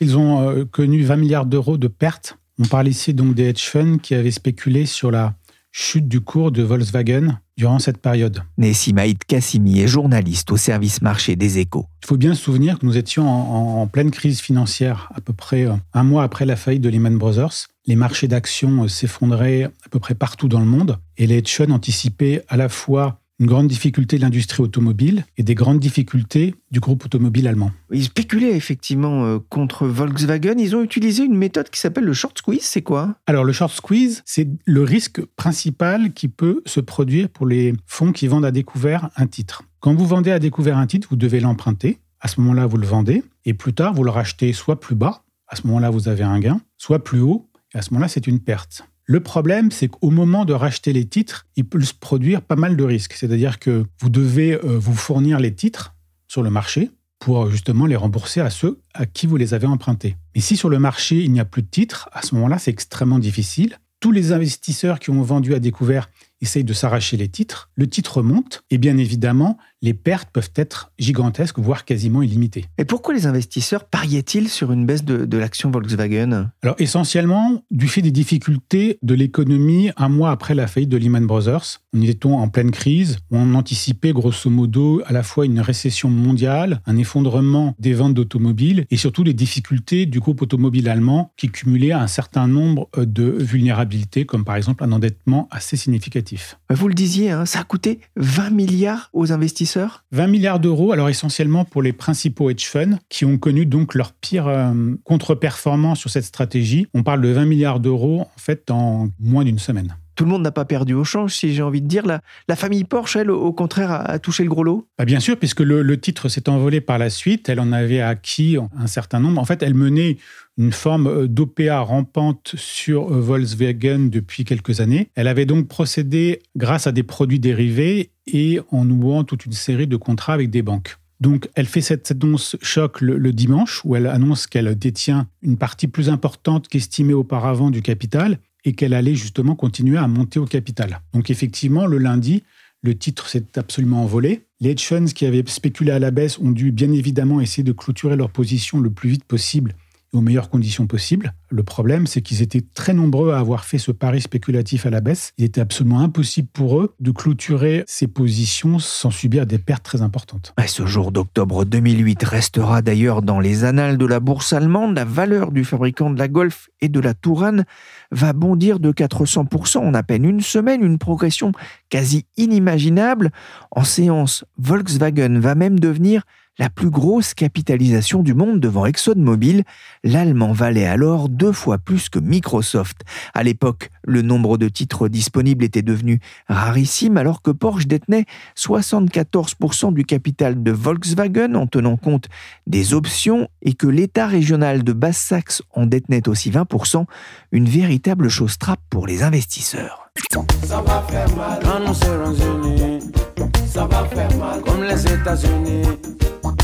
Ils 0.00 0.16
ont 0.16 0.48
euh, 0.48 0.64
connu 0.64 1.04
20 1.04 1.16
milliards 1.16 1.46
d'euros 1.46 1.76
de 1.76 1.88
pertes. 1.88 2.38
On 2.58 2.64
parle 2.64 2.88
ici 2.88 3.14
donc 3.14 3.34
des 3.34 3.44
hedge 3.44 3.68
funds 3.68 3.98
qui 3.98 4.14
avaient 4.14 4.30
spéculé 4.30 4.86
sur 4.86 5.10
la 5.10 5.34
chute 5.72 6.08
du 6.08 6.20
cours 6.20 6.50
de 6.50 6.62
Volkswagen 6.62 7.38
durant 7.56 7.78
cette 7.78 7.98
période. 7.98 8.42
Nessimaïd 8.56 9.18
Kassimi 9.24 9.80
est 9.80 9.88
journaliste 9.88 10.50
au 10.50 10.56
service 10.56 11.02
marché 11.02 11.36
des 11.36 11.58
échos. 11.58 11.86
Il 12.02 12.06
faut 12.06 12.16
bien 12.16 12.34
se 12.34 12.42
souvenir 12.42 12.78
que 12.78 12.86
nous 12.86 12.96
étions 12.96 13.28
en, 13.28 13.86
pleine 13.86 14.10
crise 14.10 14.40
financière, 14.40 15.10
à 15.14 15.20
peu 15.20 15.32
près 15.32 15.66
euh, 15.66 15.74
un 15.92 16.02
mois 16.02 16.22
après 16.22 16.46
la 16.46 16.56
faillite 16.56 16.82
de 16.82 16.88
Lehman 16.88 17.18
Brothers. 17.18 17.68
Les 17.88 17.96
marchés 17.96 18.28
d'actions 18.28 18.84
euh, 18.84 18.88
s'effondraient 18.88 19.62
à 19.64 19.88
peu 19.90 19.98
près 19.98 20.14
partout 20.14 20.46
dans 20.46 20.60
le 20.60 20.66
monde 20.66 20.98
et 21.16 21.26
les 21.26 21.38
hedge 21.38 21.56
funds 21.56 21.70
anticipaient 21.70 22.44
à 22.48 22.58
la 22.58 22.68
fois 22.68 23.18
une 23.40 23.46
grande 23.46 23.66
difficulté 23.66 24.18
de 24.18 24.22
l'industrie 24.22 24.62
automobile 24.62 25.24
et 25.38 25.42
des 25.42 25.54
grandes 25.54 25.80
difficultés 25.80 26.54
du 26.70 26.80
groupe 26.80 27.06
automobile 27.06 27.48
allemand. 27.48 27.70
Ils 27.90 28.04
spéculaient 28.04 28.54
effectivement 28.54 29.24
euh, 29.24 29.38
contre 29.48 29.86
Volkswagen. 29.86 30.56
Ils 30.58 30.76
ont 30.76 30.82
utilisé 30.82 31.24
une 31.24 31.38
méthode 31.38 31.70
qui 31.70 31.80
s'appelle 31.80 32.04
le 32.04 32.12
short 32.12 32.36
squeeze. 32.36 32.60
C'est 32.60 32.82
quoi? 32.82 33.14
Alors 33.26 33.44
le 33.44 33.54
short 33.54 33.72
squeeze, 33.72 34.22
c'est 34.26 34.48
le 34.66 34.82
risque 34.82 35.24
principal 35.36 36.12
qui 36.12 36.28
peut 36.28 36.60
se 36.66 36.80
produire 36.80 37.30
pour 37.30 37.46
les 37.46 37.72
fonds 37.86 38.12
qui 38.12 38.26
vendent 38.26 38.44
à 38.44 38.50
découvert 38.50 39.08
un 39.16 39.26
titre. 39.26 39.62
Quand 39.80 39.94
vous 39.94 40.06
vendez 40.06 40.30
à 40.30 40.38
découvert 40.38 40.76
un 40.76 40.86
titre, 40.86 41.08
vous 41.10 41.16
devez 41.16 41.40
l'emprunter. 41.40 42.00
À 42.20 42.28
ce 42.28 42.38
moment-là, 42.42 42.66
vous 42.66 42.76
le 42.76 42.86
vendez 42.86 43.22
et 43.46 43.54
plus 43.54 43.72
tard, 43.72 43.94
vous 43.94 44.04
le 44.04 44.10
rachetez 44.10 44.52
soit 44.52 44.78
plus 44.78 44.94
bas. 44.94 45.22
À 45.50 45.56
ce 45.56 45.66
moment-là, 45.66 45.88
vous 45.88 46.08
avez 46.08 46.24
un 46.24 46.38
gain, 46.38 46.60
soit 46.76 47.02
plus 47.02 47.20
haut. 47.20 47.47
Et 47.74 47.78
à 47.78 47.82
ce 47.82 47.90
moment-là, 47.92 48.08
c'est 48.08 48.26
une 48.26 48.40
perte. 48.40 48.82
Le 49.04 49.20
problème, 49.20 49.70
c'est 49.70 49.88
qu'au 49.88 50.10
moment 50.10 50.44
de 50.44 50.52
racheter 50.52 50.92
les 50.92 51.06
titres, 51.06 51.46
il 51.56 51.64
peut 51.64 51.80
se 51.80 51.94
produire 51.94 52.42
pas 52.42 52.56
mal 52.56 52.76
de 52.76 52.84
risques. 52.84 53.14
C'est-à-dire 53.14 53.58
que 53.58 53.86
vous 54.00 54.10
devez 54.10 54.52
euh, 54.52 54.78
vous 54.78 54.94
fournir 54.94 55.40
les 55.40 55.54
titres 55.54 55.94
sur 56.28 56.42
le 56.42 56.50
marché 56.50 56.90
pour 57.18 57.50
justement 57.50 57.86
les 57.86 57.96
rembourser 57.96 58.40
à 58.40 58.50
ceux 58.50 58.80
à 58.94 59.06
qui 59.06 59.26
vous 59.26 59.36
les 59.36 59.54
avez 59.54 59.66
empruntés. 59.66 60.16
Mais 60.34 60.40
si 60.40 60.56
sur 60.56 60.68
le 60.68 60.78
marché, 60.78 61.22
il 61.22 61.32
n'y 61.32 61.40
a 61.40 61.44
plus 61.44 61.62
de 61.62 61.68
titres, 61.68 62.08
à 62.12 62.22
ce 62.22 62.34
moment-là, 62.34 62.58
c'est 62.58 62.70
extrêmement 62.70 63.18
difficile. 63.18 63.78
Tous 64.00 64.12
les 64.12 64.32
investisseurs 64.32 65.00
qui 65.00 65.10
ont 65.10 65.22
vendu 65.22 65.54
à 65.54 65.58
découvert, 65.58 66.10
essayent 66.40 66.64
de 66.64 66.72
s'arracher 66.72 67.16
les 67.16 67.28
titres, 67.28 67.70
le 67.74 67.86
titre 67.86 68.22
monte 68.22 68.64
et 68.70 68.78
bien 68.78 68.96
évidemment, 68.98 69.58
les 69.82 69.94
pertes 69.94 70.30
peuvent 70.32 70.50
être 70.56 70.92
gigantesques, 70.98 71.58
voire 71.58 71.84
quasiment 71.84 72.22
illimitées. 72.22 72.64
Et 72.78 72.84
pourquoi 72.84 73.14
les 73.14 73.26
investisseurs 73.26 73.84
pariaient-ils 73.84 74.48
sur 74.48 74.72
une 74.72 74.86
baisse 74.86 75.04
de, 75.04 75.24
de 75.24 75.38
l'action 75.38 75.70
Volkswagen? 75.70 76.50
Alors 76.62 76.74
essentiellement, 76.78 77.62
du 77.70 77.88
fait 77.88 78.02
des 78.02 78.10
difficultés 78.10 78.98
de 79.02 79.14
l'économie 79.14 79.90
un 79.96 80.08
mois 80.08 80.30
après 80.30 80.54
la 80.54 80.66
faillite 80.66 80.90
de 80.90 80.96
Lehman 80.96 81.26
Brothers, 81.26 81.80
on 81.92 82.02
était 82.02 82.26
en 82.26 82.48
pleine 82.48 82.70
crise, 82.70 83.18
on 83.30 83.54
anticipait 83.54 84.12
grosso 84.12 84.50
modo 84.50 85.02
à 85.06 85.12
la 85.12 85.22
fois 85.22 85.46
une 85.46 85.60
récession 85.60 86.10
mondiale, 86.10 86.80
un 86.86 86.96
effondrement 86.96 87.74
des 87.78 87.92
ventes 87.94 88.14
d'automobiles 88.14 88.84
et 88.90 88.96
surtout 88.96 89.22
les 89.22 89.34
difficultés 89.34 90.06
du 90.06 90.20
groupe 90.20 90.42
automobile 90.42 90.88
allemand 90.88 91.32
qui 91.36 91.50
cumulait 91.50 91.92
un 91.92 92.06
certain 92.06 92.48
nombre 92.48 92.88
de 92.96 93.24
vulnérabilités, 93.24 94.26
comme 94.26 94.44
par 94.44 94.56
exemple 94.56 94.84
un 94.84 94.92
endettement 94.92 95.48
assez 95.50 95.76
significatif. 95.76 96.27
Vous 96.70 96.88
le 96.88 96.94
disiez, 96.94 97.30
hein, 97.30 97.46
ça 97.46 97.60
a 97.60 97.64
coûté 97.64 98.00
20 98.16 98.50
milliards 98.50 99.10
aux 99.12 99.32
investisseurs 99.32 100.04
20 100.12 100.26
milliards 100.26 100.60
d'euros, 100.60 100.92
alors 100.92 101.08
essentiellement 101.08 101.64
pour 101.64 101.82
les 101.82 101.92
principaux 101.92 102.50
hedge 102.50 102.66
funds 102.66 102.98
qui 103.08 103.24
ont 103.24 103.38
connu 103.38 103.66
donc 103.66 103.94
leur 103.94 104.12
pire 104.12 104.46
euh, 104.46 104.72
contre-performance 105.04 105.98
sur 105.98 106.10
cette 106.10 106.24
stratégie. 106.24 106.86
On 106.94 107.02
parle 107.02 107.20
de 107.20 107.28
20 107.28 107.44
milliards 107.44 107.80
d'euros 107.80 108.22
en 108.22 108.38
fait 108.38 108.70
en 108.70 109.08
moins 109.18 109.44
d'une 109.44 109.58
semaine. 109.58 109.96
Tout 110.18 110.24
le 110.24 110.30
monde 110.30 110.42
n'a 110.42 110.50
pas 110.50 110.64
perdu 110.64 110.94
au 110.94 111.04
change, 111.04 111.32
si 111.32 111.54
j'ai 111.54 111.62
envie 111.62 111.80
de 111.80 111.86
dire. 111.86 112.04
La, 112.04 112.20
la, 112.48 112.56
famille 112.56 112.82
Porsche, 112.82 113.14
elle, 113.14 113.30
au 113.30 113.52
contraire, 113.52 113.92
a, 113.92 114.18
touché 114.18 114.42
le 114.42 114.50
gros 114.50 114.64
lot 114.64 114.88
bah 114.98 115.04
Bien 115.04 115.20
sûr, 115.20 115.36
puisque 115.36 115.60
le, 115.60 115.82
le 115.82 116.00
titre 116.00 116.28
s'est 116.28 116.48
envolé 116.48 116.80
par 116.80 116.98
la 116.98 117.08
suite. 117.08 117.48
Elle 117.48 117.60
en 117.60 117.70
avait 117.70 118.00
acquis 118.00 118.56
un 118.76 118.88
certain 118.88 119.20
nombre. 119.20 119.40
En 119.40 119.44
fait, 119.44 119.62
elle 119.62 119.74
menait 119.74 120.16
une 120.58 120.72
forme 120.72 121.06
euh, 121.06 121.28
d'OPA 121.28 121.80
rampante 121.80 122.54
sur 122.56 123.12
euh, 123.12 123.20
Volkswagen 123.20 124.10
depuis 124.10 124.44
quelques 124.44 124.80
années. 124.80 125.08
Elle 125.14 125.28
avait 125.28 125.46
donc 125.46 125.68
procédé 125.68 126.42
grâce 126.56 126.86
à 126.86 126.92
des 126.92 127.04
produits 127.04 127.38
dérivés 127.38 128.10
et 128.26 128.60
en 128.70 128.84
nouant 128.84 129.24
toute 129.24 129.46
une 129.46 129.52
série 129.52 129.86
de 129.86 129.96
contrats 129.96 130.34
avec 130.34 130.50
des 130.50 130.62
banques. 130.62 130.98
Donc, 131.20 131.48
elle 131.54 131.66
fait 131.66 131.80
cette 131.80 132.10
annonce 132.10 132.56
choc 132.62 133.00
le, 133.00 133.16
le 133.16 133.32
dimanche, 133.32 133.80
où 133.84 133.96
elle 133.96 134.06
annonce 134.06 134.46
qu'elle 134.46 134.76
détient 134.76 135.26
une 135.42 135.56
partie 135.56 135.88
plus 135.88 136.10
importante 136.10 136.68
qu'estimée 136.68 137.14
auparavant 137.14 137.70
du 137.70 137.82
capital 137.82 138.38
et 138.64 138.72
qu'elle 138.72 138.94
allait 138.94 139.16
justement 139.16 139.56
continuer 139.56 139.98
à 139.98 140.06
monter 140.06 140.38
au 140.38 140.44
capital. 140.44 141.00
Donc, 141.12 141.30
effectivement, 141.30 141.86
le 141.86 141.98
lundi, 141.98 142.44
le 142.82 142.96
titre 142.96 143.28
s'est 143.28 143.46
absolument 143.56 144.02
envolé. 144.02 144.42
Les 144.60 144.70
hedge 144.70 144.84
funds 144.84 145.06
qui 145.06 145.26
avaient 145.26 145.42
spéculé 145.46 145.90
à 145.90 145.98
la 145.98 146.12
baisse 146.12 146.38
ont 146.38 146.50
dû 146.50 146.70
bien 146.70 146.92
évidemment 146.92 147.40
essayer 147.40 147.64
de 147.64 147.72
clôturer 147.72 148.16
leur 148.16 148.30
position 148.30 148.78
le 148.78 148.90
plus 148.90 149.10
vite 149.10 149.24
possible 149.24 149.74
aux 150.12 150.20
meilleures 150.20 150.48
conditions 150.48 150.86
possibles. 150.86 151.34
Le 151.50 151.62
problème, 151.62 152.06
c'est 152.06 152.22
qu'ils 152.22 152.42
étaient 152.42 152.64
très 152.74 152.94
nombreux 152.94 153.32
à 153.32 153.38
avoir 153.38 153.64
fait 153.64 153.78
ce 153.78 153.92
pari 153.92 154.20
spéculatif 154.20 154.86
à 154.86 154.90
la 154.90 155.00
baisse. 155.00 155.32
Il 155.38 155.44
était 155.44 155.60
absolument 155.60 156.00
impossible 156.00 156.48
pour 156.52 156.80
eux 156.80 156.94
de 157.00 157.10
clôturer 157.10 157.84
ces 157.86 158.06
positions 158.06 158.78
sans 158.78 159.10
subir 159.10 159.46
des 159.46 159.58
pertes 159.58 159.82
très 159.82 160.02
importantes. 160.02 160.54
ce 160.66 160.86
jour 160.86 161.12
d'octobre 161.12 161.64
2008 161.64 162.22
restera 162.24 162.82
d'ailleurs 162.82 163.22
dans 163.22 163.40
les 163.40 163.64
annales 163.64 163.98
de 163.98 164.06
la 164.06 164.20
bourse 164.20 164.52
allemande. 164.52 164.96
La 164.96 165.04
valeur 165.04 165.52
du 165.52 165.64
fabricant 165.64 166.10
de 166.10 166.18
la 166.18 166.28
Golf 166.28 166.70
et 166.80 166.88
de 166.88 167.00
la 167.00 167.14
Tourane 167.14 167.64
va 168.10 168.32
bondir 168.32 168.80
de 168.80 168.92
400% 168.92 169.78
en 169.78 169.94
à 169.94 170.02
peine 170.02 170.24
une 170.24 170.40
semaine, 170.40 170.82
une 170.82 170.98
progression 170.98 171.52
quasi 171.90 172.24
inimaginable. 172.36 173.30
En 173.70 173.84
séance, 173.84 174.44
Volkswagen 174.58 175.38
va 175.40 175.54
même 175.54 175.78
devenir 175.78 176.22
la 176.58 176.70
plus 176.70 176.90
grosse 176.90 177.34
capitalisation 177.34 178.22
du 178.22 178.34
monde 178.34 178.60
devant 178.60 178.86
ExxonMobil, 178.86 179.64
l'allemand 180.02 180.52
valait 180.52 180.86
alors 180.86 181.28
deux 181.28 181.52
fois 181.52 181.78
plus 181.78 182.08
que 182.08 182.18
Microsoft. 182.18 183.02
À 183.34 183.42
l'époque, 183.42 183.90
le 184.04 184.22
nombre 184.22 184.58
de 184.58 184.68
titres 184.68 185.08
disponibles 185.08 185.64
était 185.64 185.82
devenu 185.82 186.20
rarissime 186.48 187.16
alors 187.16 187.42
que 187.42 187.50
Porsche 187.50 187.86
détenait 187.86 188.26
74% 188.56 189.92
du 189.92 190.04
capital 190.04 190.62
de 190.62 190.72
Volkswagen 190.72 191.54
en 191.54 191.66
tenant 191.66 191.96
compte 191.96 192.28
des 192.66 192.94
options 192.94 193.48
et 193.62 193.74
que 193.74 193.86
l'État 193.86 194.26
régional 194.26 194.82
de 194.82 194.92
Basse-Saxe 194.92 195.62
en 195.72 195.86
détenait 195.86 196.28
aussi 196.28 196.50
20%, 196.50 197.04
une 197.52 197.68
véritable 197.68 198.28
chose 198.28 198.58
trappe 198.58 198.80
pour 198.90 199.06
les 199.06 199.22
investisseurs. 199.22 200.10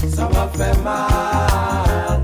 Ça 0.09 0.27
va 0.27 0.49
faire 0.49 0.83
mal. 0.83 2.23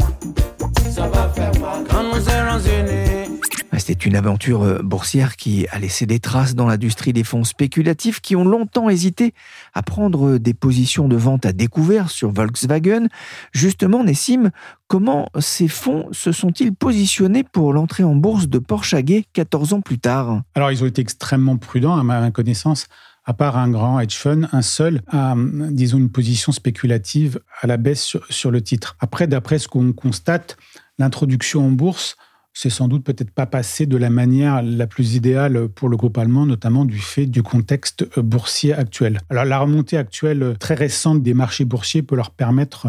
Ça 0.90 1.08
va 1.08 1.28
faire 1.30 1.52
mal 1.60 1.84
quand 1.88 2.02
nous 2.02 2.20
serons 2.20 2.58
unis. 2.58 3.40
C'était 3.80 4.08
une 4.08 4.14
aventure 4.14 4.62
euh, 4.62 4.78
boursière 4.82 5.36
qui 5.36 5.66
a 5.72 5.78
laissé 5.78 6.04
des 6.04 6.20
traces 6.20 6.54
dans 6.54 6.66
l'industrie 6.66 7.12
des 7.12 7.24
fonds 7.24 7.44
spéculatifs 7.44 8.20
qui 8.20 8.36
ont 8.36 8.44
longtemps 8.44 8.90
hésité 8.90 9.32
à 9.72 9.82
prendre 9.82 10.38
des 10.38 10.54
positions 10.54 11.08
de 11.08 11.16
vente 11.16 11.46
à 11.46 11.52
découvert 11.52 12.10
sur 12.10 12.30
Volkswagen. 12.30 13.08
Justement, 13.52 14.04
Nessim, 14.04 14.50
comment 14.86 15.28
ces 15.38 15.66
fonds 15.66 16.06
se 16.12 16.30
sont-ils 16.30 16.74
positionnés 16.74 17.42
pour 17.42 17.72
l'entrée 17.72 18.04
en 18.04 18.14
bourse 18.14 18.48
de 18.48 18.58
Porsche 18.58 18.94
AG 18.94 19.24
14 19.32 19.72
ans 19.72 19.80
plus 19.80 19.98
tard? 19.98 20.42
Alors, 20.54 20.70
ils 20.70 20.84
ont 20.84 20.86
été 20.86 21.00
extrêmement 21.00 21.56
prudents, 21.56 21.96
à 21.96 22.02
ma 22.02 22.30
connaissance 22.30 22.86
à 23.24 23.34
part 23.34 23.56
un 23.56 23.70
grand 23.70 24.00
hedge 24.00 24.16
fund, 24.16 24.48
un 24.52 24.62
seul 24.62 25.02
a, 25.08 25.34
disons, 25.70 25.98
une 25.98 26.10
position 26.10 26.52
spéculative 26.52 27.40
à 27.60 27.66
la 27.66 27.76
baisse 27.76 28.16
sur, 28.28 28.50
le 28.50 28.62
titre. 28.62 28.96
Après, 29.00 29.26
d'après 29.26 29.58
ce 29.58 29.68
qu'on 29.68 29.92
constate, 29.92 30.56
l'introduction 30.98 31.66
en 31.66 31.70
bourse 31.70 32.16
c'est 32.52 32.70
sans 32.70 32.88
doute 32.88 33.04
peut-être 33.04 33.30
pas 33.30 33.46
passé 33.46 33.86
de 33.86 33.96
la 33.96 34.10
manière 34.10 34.62
la 34.62 34.86
plus 34.86 35.14
idéale 35.14 35.68
pour 35.68 35.88
le 35.88 35.96
groupe 35.96 36.18
allemand, 36.18 36.46
notamment 36.46 36.84
du 36.84 36.98
fait 36.98 37.26
du 37.26 37.42
contexte 37.42 38.18
boursier 38.18 38.74
actuel. 38.74 39.20
Alors 39.30 39.44
la 39.44 39.58
remontée 39.58 39.96
actuelle 39.96 40.56
très 40.58 40.74
récente 40.74 41.22
des 41.22 41.32
marchés 41.34 41.64
boursiers 41.64 42.02
peut 42.02 42.16
leur 42.16 42.30
permettre 42.30 42.88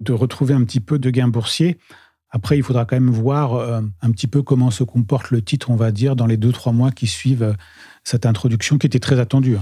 de 0.00 0.12
retrouver 0.12 0.54
un 0.54 0.64
petit 0.64 0.80
peu 0.80 0.98
de 0.98 1.10
gains 1.10 1.28
boursiers. 1.28 1.78
Après, 2.30 2.56
il 2.56 2.64
faudra 2.64 2.84
quand 2.84 2.96
même 2.96 3.10
voir 3.10 3.54
euh, 3.54 3.80
un 4.02 4.10
petit 4.10 4.26
peu 4.26 4.42
comment 4.42 4.72
se 4.72 4.82
comporte 4.82 5.30
le 5.30 5.40
titre, 5.40 5.70
on 5.70 5.76
va 5.76 5.92
dire, 5.92 6.16
dans 6.16 6.26
les 6.26 6.36
deux, 6.36 6.50
trois 6.50 6.72
mois 6.72 6.90
qui 6.90 7.06
suivent 7.06 7.54
cette 8.04 8.26
introduction 8.26 8.78
qui 8.78 8.86
était 8.86 9.00
très 9.00 9.18
attendue. 9.18 9.56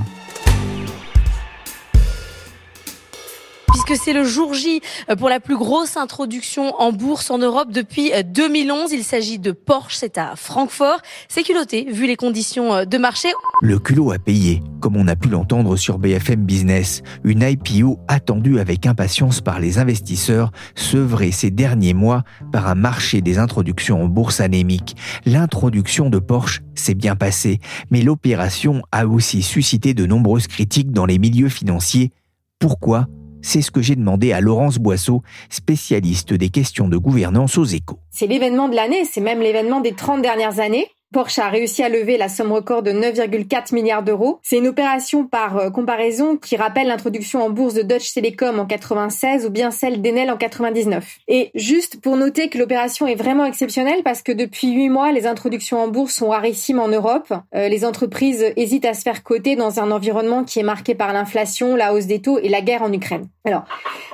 Puisque 3.85 4.03
c'est 4.03 4.13
le 4.13 4.25
jour 4.25 4.55
J 4.55 4.81
euh, 5.11 5.17
pour 5.17 5.29
la 5.29 5.41
plus 5.41 5.57
grosse 5.57 5.97
introduction 5.97 6.75
en 6.81 6.93
bourse 6.93 7.31
en 7.31 7.39
Europe 7.39 7.73
depuis 7.73 8.13
2011. 8.23 8.93
Euh, 8.93 8.97
Il 8.97 9.05
s'agit 9.05 9.39
de 9.39 9.53
Porsche, 9.53 9.97
c'est 9.97 10.19
à 10.19 10.35
Francfort. 10.37 11.01
C'est 11.29 11.43
culotté 11.43 11.87
vu 11.91 12.07
les 12.07 12.17
conditions 12.17 12.75
euh, 12.75 12.85
de 12.85 12.99
marché. 12.99 13.29
Le 13.61 13.79
culot 13.79 14.13
a 14.13 14.19
payé, 14.19 14.63
comme 14.81 14.97
on 14.97 15.09
a 15.09 15.17
pu 15.17 15.29
l'entendre 15.29 15.77
sur 15.77 15.99
BFM 15.99 16.45
Business. 16.45 17.03
Une 17.25 17.43
IPO 17.43 17.99
attendue 18.09 18.59
avec 18.59 18.87
impatience 18.87 19.41
par 19.41 19.59
les 19.59 19.79
investisseurs, 19.79 20.51
sevrée 20.75 21.33
ces 21.33 21.51
derniers 21.51 21.95
mois 21.95 22.23
par 22.53 22.69
un 22.69 22.75
marché 22.75 23.21
des 23.21 23.39
introductions 23.39 24.03
en 24.03 24.09
bourse 24.09 24.41
anémique. 24.41 24.97
L'introduction 25.25 26.11
de 26.11 26.19
Porsche 26.19 26.61
s'est 26.75 26.95
bien 26.95 27.17
passée, 27.17 27.59
mais 27.91 28.03
l'opération 28.03 28.83
a 28.93 29.07
aussi 29.07 29.43
suscité 29.43 29.95
de 29.95 30.07
nombreuses 30.07 30.47
critiques 30.47 30.93
dans 30.93 31.07
les 31.07 31.19
milieux 31.19 31.49
financiers. 31.49 32.13
Pourquoi 32.59 33.07
c'est 33.43 33.61
ce 33.61 33.71
que 33.71 33.83
j'ai 33.83 33.97
demandé 33.97 34.33
à 34.33 34.41
Laurence 34.41 34.79
Boisseau, 34.79 35.23
spécialiste 35.51 36.33
des 36.33 36.49
questions 36.49 36.89
de 36.89 36.97
gouvernance 36.97 37.59
aux 37.59 37.65
échos. 37.65 37.99
C'est 38.11 38.27
l'événement 38.27 38.69
de 38.69 38.77
l'année, 38.77 39.05
c'est 39.05 39.21
même 39.21 39.41
l'événement 39.41 39.81
des 39.81 39.93
30 39.93 40.23
dernières 40.23 40.61
années. 40.61 40.87
Porsche 41.13 41.41
a 41.41 41.49
réussi 41.49 41.83
à 41.83 41.91
lever 41.91 42.17
la 42.17 42.29
somme 42.29 42.53
record 42.53 42.83
de 42.83 42.91
9,4 42.91 43.75
milliards 43.75 44.03
d'euros. 44.03 44.41
C'est 44.43 44.57
une 44.57 44.67
opération 44.67 45.27
par 45.27 45.59
euh, 45.59 45.71
comparaison 45.71 46.37
qui 46.39 46.57
rappelle 46.57 46.87
l'introduction 46.87 47.45
en 47.45 47.51
bourse 47.51 47.75
de 47.75 47.83
Deutsche 47.83 48.15
Telekom 48.15 48.59
en 48.59 48.67
96 48.67 49.47
ou 49.47 49.51
bien 49.51 49.71
celle 49.71 50.01
d'Enel 50.01 50.31
en 50.31 50.39
99. 50.39 51.19
Et 51.29 51.51
juste 51.55 52.01
pour 52.01 52.17
noter 52.17 52.49
que 52.49 52.57
l'opération 52.57 53.07
est 53.07 53.15
vraiment 53.15 53.45
exceptionnelle 53.45 54.03
parce 54.03 54.23
que 54.23 54.33
depuis 54.33 54.73
huit 54.73 54.89
mois, 54.89 55.13
les 55.13 55.27
introductions 55.27 55.83
en 55.83 55.89
bourse 55.89 56.15
sont 56.15 56.31
rarissimes 56.31 56.81
en 56.81 56.89
Europe. 56.89 57.33
Euh, 57.55 57.69
les 57.69 57.85
entreprises 57.85 58.45
hésitent 58.57 58.87
à 58.87 58.95
se 58.95 59.03
faire 59.03 59.23
coter 59.23 59.55
dans 59.55 59.81
un 59.81 59.91
environnement 59.91 60.45
qui 60.45 60.61
est 60.61 60.65
marqué 60.65 60.95
par 60.95 61.13
l'inflation, 61.13 61.77
la 61.77 61.93
hausse 61.93 62.07
des 62.07 62.23
taux 62.23 62.39
et 62.39 62.49
la 62.49 62.63
guerre 62.63 62.83
en 62.83 62.93
Ukraine. 62.93 63.29
Alors, 63.45 63.65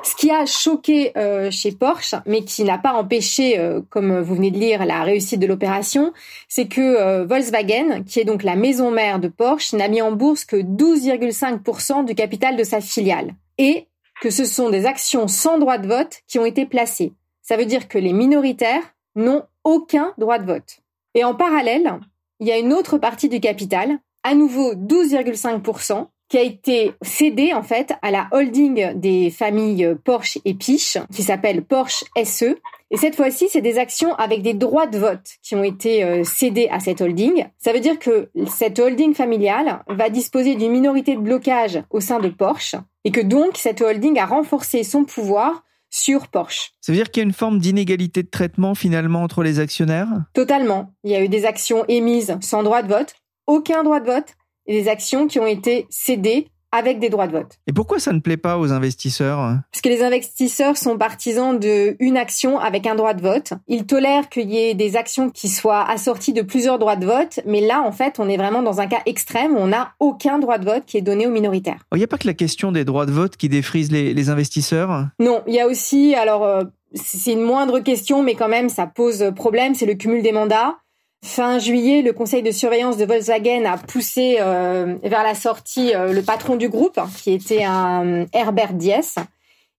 ce 0.02 0.16
qui 0.16 0.30
a 0.30 0.46
choqué 0.46 1.12
euh, 1.16 1.50
chez 1.50 1.70
Porsche, 1.72 2.14
mais 2.26 2.42
qui 2.42 2.64
n'a 2.64 2.78
pas 2.78 2.94
empêché, 2.94 3.60
comme 3.90 4.20
vous 4.20 4.34
venez 4.34 4.50
de 4.50 4.58
lire, 4.58 4.84
la 4.84 5.02
réussite 5.02 5.38
de 5.38 5.46
l'opération, 5.46 6.12
c'est 6.48 6.66
que 6.66 6.87
euh, 6.96 7.24
Volkswagen, 7.24 8.04
qui 8.04 8.20
est 8.20 8.24
donc 8.24 8.42
la 8.42 8.56
maison 8.56 8.90
mère 8.90 9.18
de 9.18 9.28
Porsche, 9.28 9.74
n'a 9.74 9.88
mis 9.88 10.02
en 10.02 10.12
bourse 10.12 10.44
que 10.44 10.56
12,5% 10.56 12.04
du 12.04 12.14
capital 12.14 12.56
de 12.56 12.64
sa 12.64 12.80
filiale. 12.80 13.34
Et 13.58 13.86
que 14.20 14.30
ce 14.30 14.44
sont 14.44 14.70
des 14.70 14.86
actions 14.86 15.28
sans 15.28 15.58
droit 15.58 15.78
de 15.78 15.86
vote 15.86 16.18
qui 16.26 16.38
ont 16.38 16.44
été 16.44 16.66
placées. 16.66 17.12
Ça 17.42 17.56
veut 17.56 17.66
dire 17.66 17.88
que 17.88 17.98
les 17.98 18.12
minoritaires 18.12 18.82
n'ont 19.14 19.44
aucun 19.64 20.12
droit 20.18 20.38
de 20.38 20.46
vote. 20.46 20.78
Et 21.14 21.24
en 21.24 21.34
parallèle, 21.34 21.98
il 22.40 22.46
y 22.46 22.52
a 22.52 22.58
une 22.58 22.72
autre 22.72 22.98
partie 22.98 23.28
du 23.28 23.40
capital, 23.40 23.98
à 24.22 24.34
nouveau 24.34 24.74
12,5%, 24.74 26.06
qui 26.28 26.38
a 26.38 26.42
été 26.42 26.92
cédée 27.02 27.54
en 27.54 27.62
fait 27.62 27.94
à 28.02 28.10
la 28.10 28.28
holding 28.32 28.92
des 28.94 29.30
familles 29.30 29.96
Porsche 30.04 30.38
et 30.44 30.54
Piche, 30.54 30.98
qui 31.12 31.22
s'appelle 31.22 31.64
Porsche 31.64 32.04
SE, 32.24 32.58
Et 32.90 32.96
cette 32.96 33.16
fois-ci, 33.16 33.48
c'est 33.50 33.60
des 33.60 33.78
actions 33.78 34.14
avec 34.14 34.42
des 34.42 34.54
droits 34.54 34.86
de 34.86 34.98
vote 34.98 35.26
qui 35.42 35.54
ont 35.54 35.64
été 35.64 36.04
euh, 36.04 36.24
cédés 36.24 36.68
à 36.70 36.80
cette 36.80 37.00
holding. 37.00 37.46
Ça 37.58 37.72
veut 37.72 37.80
dire 37.80 37.98
que 37.98 38.30
cette 38.46 38.78
holding 38.78 39.14
familiale 39.14 39.82
va 39.88 40.08
disposer 40.08 40.54
d'une 40.54 40.72
minorité 40.72 41.14
de 41.14 41.20
blocage 41.20 41.82
au 41.90 42.00
sein 42.00 42.18
de 42.18 42.28
Porsche 42.28 42.76
et 43.04 43.10
que 43.10 43.20
donc 43.20 43.56
cette 43.56 43.82
holding 43.82 44.18
a 44.18 44.26
renforcé 44.26 44.84
son 44.84 45.04
pouvoir 45.04 45.64
sur 45.90 46.28
Porsche. 46.28 46.72
Ça 46.80 46.92
veut 46.92 46.96
dire 46.96 47.10
qu'il 47.10 47.22
y 47.22 47.24
a 47.24 47.28
une 47.28 47.34
forme 47.34 47.58
d'inégalité 47.58 48.22
de 48.22 48.28
traitement 48.28 48.74
finalement 48.74 49.22
entre 49.22 49.42
les 49.42 49.58
actionnaires? 49.58 50.08
Totalement. 50.34 50.92
Il 51.04 51.10
y 51.10 51.16
a 51.16 51.22
eu 51.22 51.28
des 51.28 51.44
actions 51.44 51.84
émises 51.88 52.36
sans 52.40 52.62
droit 52.62 52.82
de 52.82 52.88
vote, 52.88 53.14
aucun 53.46 53.82
droit 53.82 54.00
de 54.00 54.06
vote, 54.06 54.34
et 54.66 54.82
des 54.82 54.88
actions 54.88 55.26
qui 55.26 55.40
ont 55.40 55.46
été 55.46 55.86
cédées 55.88 56.48
avec 56.72 56.98
des 56.98 57.08
droits 57.08 57.26
de 57.26 57.32
vote. 57.32 57.58
Et 57.66 57.72
pourquoi 57.72 57.98
ça 57.98 58.12
ne 58.12 58.20
plaît 58.20 58.36
pas 58.36 58.58
aux 58.58 58.72
investisseurs 58.72 59.38
Parce 59.72 59.80
que 59.82 59.88
les 59.88 60.02
investisseurs 60.02 60.76
sont 60.76 60.98
partisans 60.98 61.58
de 61.58 61.96
une 61.98 62.16
action 62.16 62.58
avec 62.58 62.86
un 62.86 62.94
droit 62.94 63.14
de 63.14 63.22
vote. 63.22 63.52
Ils 63.68 63.86
tolèrent 63.86 64.28
qu'il 64.28 64.50
y 64.50 64.58
ait 64.58 64.74
des 64.74 64.96
actions 64.96 65.30
qui 65.30 65.48
soient 65.48 65.88
assorties 65.88 66.32
de 66.32 66.42
plusieurs 66.42 66.78
droits 66.78 66.96
de 66.96 67.06
vote, 67.06 67.40
mais 67.46 67.60
là, 67.60 67.82
en 67.82 67.92
fait, 67.92 68.18
on 68.18 68.28
est 68.28 68.36
vraiment 68.36 68.62
dans 68.62 68.80
un 68.80 68.86
cas 68.86 69.00
extrême 69.06 69.52
où 69.52 69.58
on 69.58 69.68
n'a 69.68 69.92
aucun 70.00 70.38
droit 70.38 70.58
de 70.58 70.64
vote 70.64 70.84
qui 70.86 70.96
est 70.96 71.02
donné 71.02 71.26
aux 71.26 71.30
minoritaires. 71.30 71.84
Il 71.92 71.98
n'y 71.98 72.04
a 72.04 72.08
pas 72.08 72.18
que 72.18 72.26
la 72.26 72.34
question 72.34 72.72
des 72.72 72.84
droits 72.84 73.06
de 73.06 73.12
vote 73.12 73.36
qui 73.36 73.48
défrise 73.48 73.90
les, 73.90 74.28
investisseurs? 74.28 75.06
Non, 75.20 75.42
il 75.46 75.54
y 75.54 75.60
a 75.60 75.66
aussi, 75.66 76.14
alors, 76.14 76.44
euh, 76.44 76.64
c'est 76.92 77.32
une 77.32 77.40
moindre 77.40 77.80
question, 77.80 78.22
mais 78.22 78.34
quand 78.34 78.48
même, 78.48 78.68
ça 78.68 78.86
pose 78.86 79.32
problème, 79.34 79.74
c'est 79.74 79.86
le 79.86 79.94
cumul 79.94 80.22
des 80.22 80.32
mandats. 80.32 80.76
Fin 81.24 81.58
juillet, 81.58 82.02
le 82.02 82.12
conseil 82.12 82.42
de 82.44 82.52
surveillance 82.52 82.96
de 82.96 83.04
Volkswagen 83.04 83.64
a 83.64 83.76
poussé 83.76 84.38
euh, 84.40 84.96
vers 85.02 85.24
la 85.24 85.34
sortie 85.34 85.92
euh, 85.94 86.12
le 86.12 86.22
patron 86.22 86.54
du 86.54 86.68
groupe, 86.68 87.00
qui 87.16 87.32
était 87.32 87.64
un 87.64 88.26
Herbert 88.32 88.74
Diess. 88.74 89.16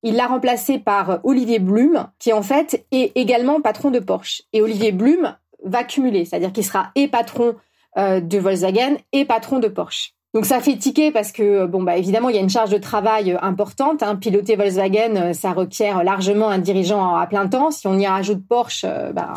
Il 0.03 0.15
l'a 0.15 0.27
remplacé 0.27 0.79
par 0.79 1.19
Olivier 1.23 1.59
Blum, 1.59 2.07
qui 2.19 2.33
en 2.33 2.41
fait 2.41 2.85
est 2.91 3.15
également 3.15 3.61
patron 3.61 3.89
de 3.89 3.99
Porsche. 3.99 4.43
Et 4.51 4.61
Olivier 4.61 4.91
Blum 4.91 5.35
va 5.63 5.85
cumuler, 5.85 6.25
c'est-à-dire 6.25 6.51
qu'il 6.51 6.65
sera 6.65 6.91
et 6.95 7.07
patron 7.07 7.55
euh, 7.97 8.19
de 8.19 8.37
Volkswagen 8.37 8.97
et 9.13 9.23
patron 9.23 9.59
de 9.59 9.69
Porsche. 9.69 10.13
Donc 10.35 10.45
ça 10.45 10.59
fait 10.59 10.77
tiquer 10.77 11.11
parce 11.11 11.31
que 11.31 11.65
bon 11.65 11.81
bah 11.81 11.97
évidemment 11.97 12.29
il 12.29 12.35
y 12.35 12.37
a 12.37 12.41
une 12.41 12.51
charge 12.51 12.69
de 12.69 12.77
travail 12.77 13.31
euh, 13.31 13.37
importante. 13.41 14.03
Hein. 14.03 14.15
Piloter 14.15 14.55
Volkswagen, 14.55 15.15
euh, 15.15 15.33
ça 15.33 15.53
requiert 15.53 16.03
largement 16.03 16.49
un 16.49 16.59
dirigeant 16.59 17.15
à 17.15 17.25
plein 17.25 17.47
temps. 17.47 17.71
Si 17.71 17.87
on 17.87 17.97
y 17.97 18.05
rajoute 18.05 18.47
Porsche, 18.47 18.85
euh, 18.85 19.11
bah, 19.11 19.33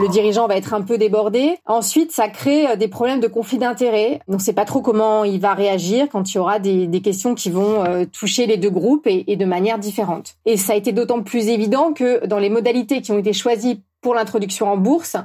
le 0.00 0.08
dirigeant 0.08 0.48
va 0.48 0.56
être 0.56 0.74
un 0.74 0.82
peu 0.82 0.98
débordé. 0.98 1.56
Ensuite, 1.66 2.10
ça 2.10 2.28
crée 2.28 2.76
des 2.76 2.88
problèmes 2.88 3.20
de 3.20 3.28
conflit 3.28 3.58
d'intérêts. 3.58 4.18
Donc 4.26 4.40
c'est 4.40 4.52
pas 4.52 4.64
trop 4.64 4.80
comment 4.80 5.22
il 5.22 5.40
va 5.40 5.54
réagir 5.54 6.08
quand 6.10 6.32
il 6.32 6.36
y 6.36 6.40
aura 6.40 6.58
des, 6.58 6.88
des 6.88 7.00
questions 7.00 7.36
qui 7.36 7.50
vont 7.50 7.84
toucher 8.12 8.46
les 8.46 8.56
deux 8.56 8.70
groupes 8.70 9.06
et, 9.06 9.24
et 9.30 9.36
de 9.36 9.44
manière 9.44 9.78
différente. 9.78 10.34
Et 10.46 10.56
ça 10.56 10.72
a 10.72 10.76
été 10.76 10.90
d'autant 10.90 11.22
plus 11.22 11.48
évident 11.48 11.92
que 11.92 12.26
dans 12.26 12.38
les 12.38 12.50
modalités 12.50 13.02
qui 13.02 13.12
ont 13.12 13.18
été 13.18 13.32
choisies 13.32 13.82
pour 14.00 14.14
l'introduction 14.14 14.68
en 14.68 14.76
bourse, 14.76 15.16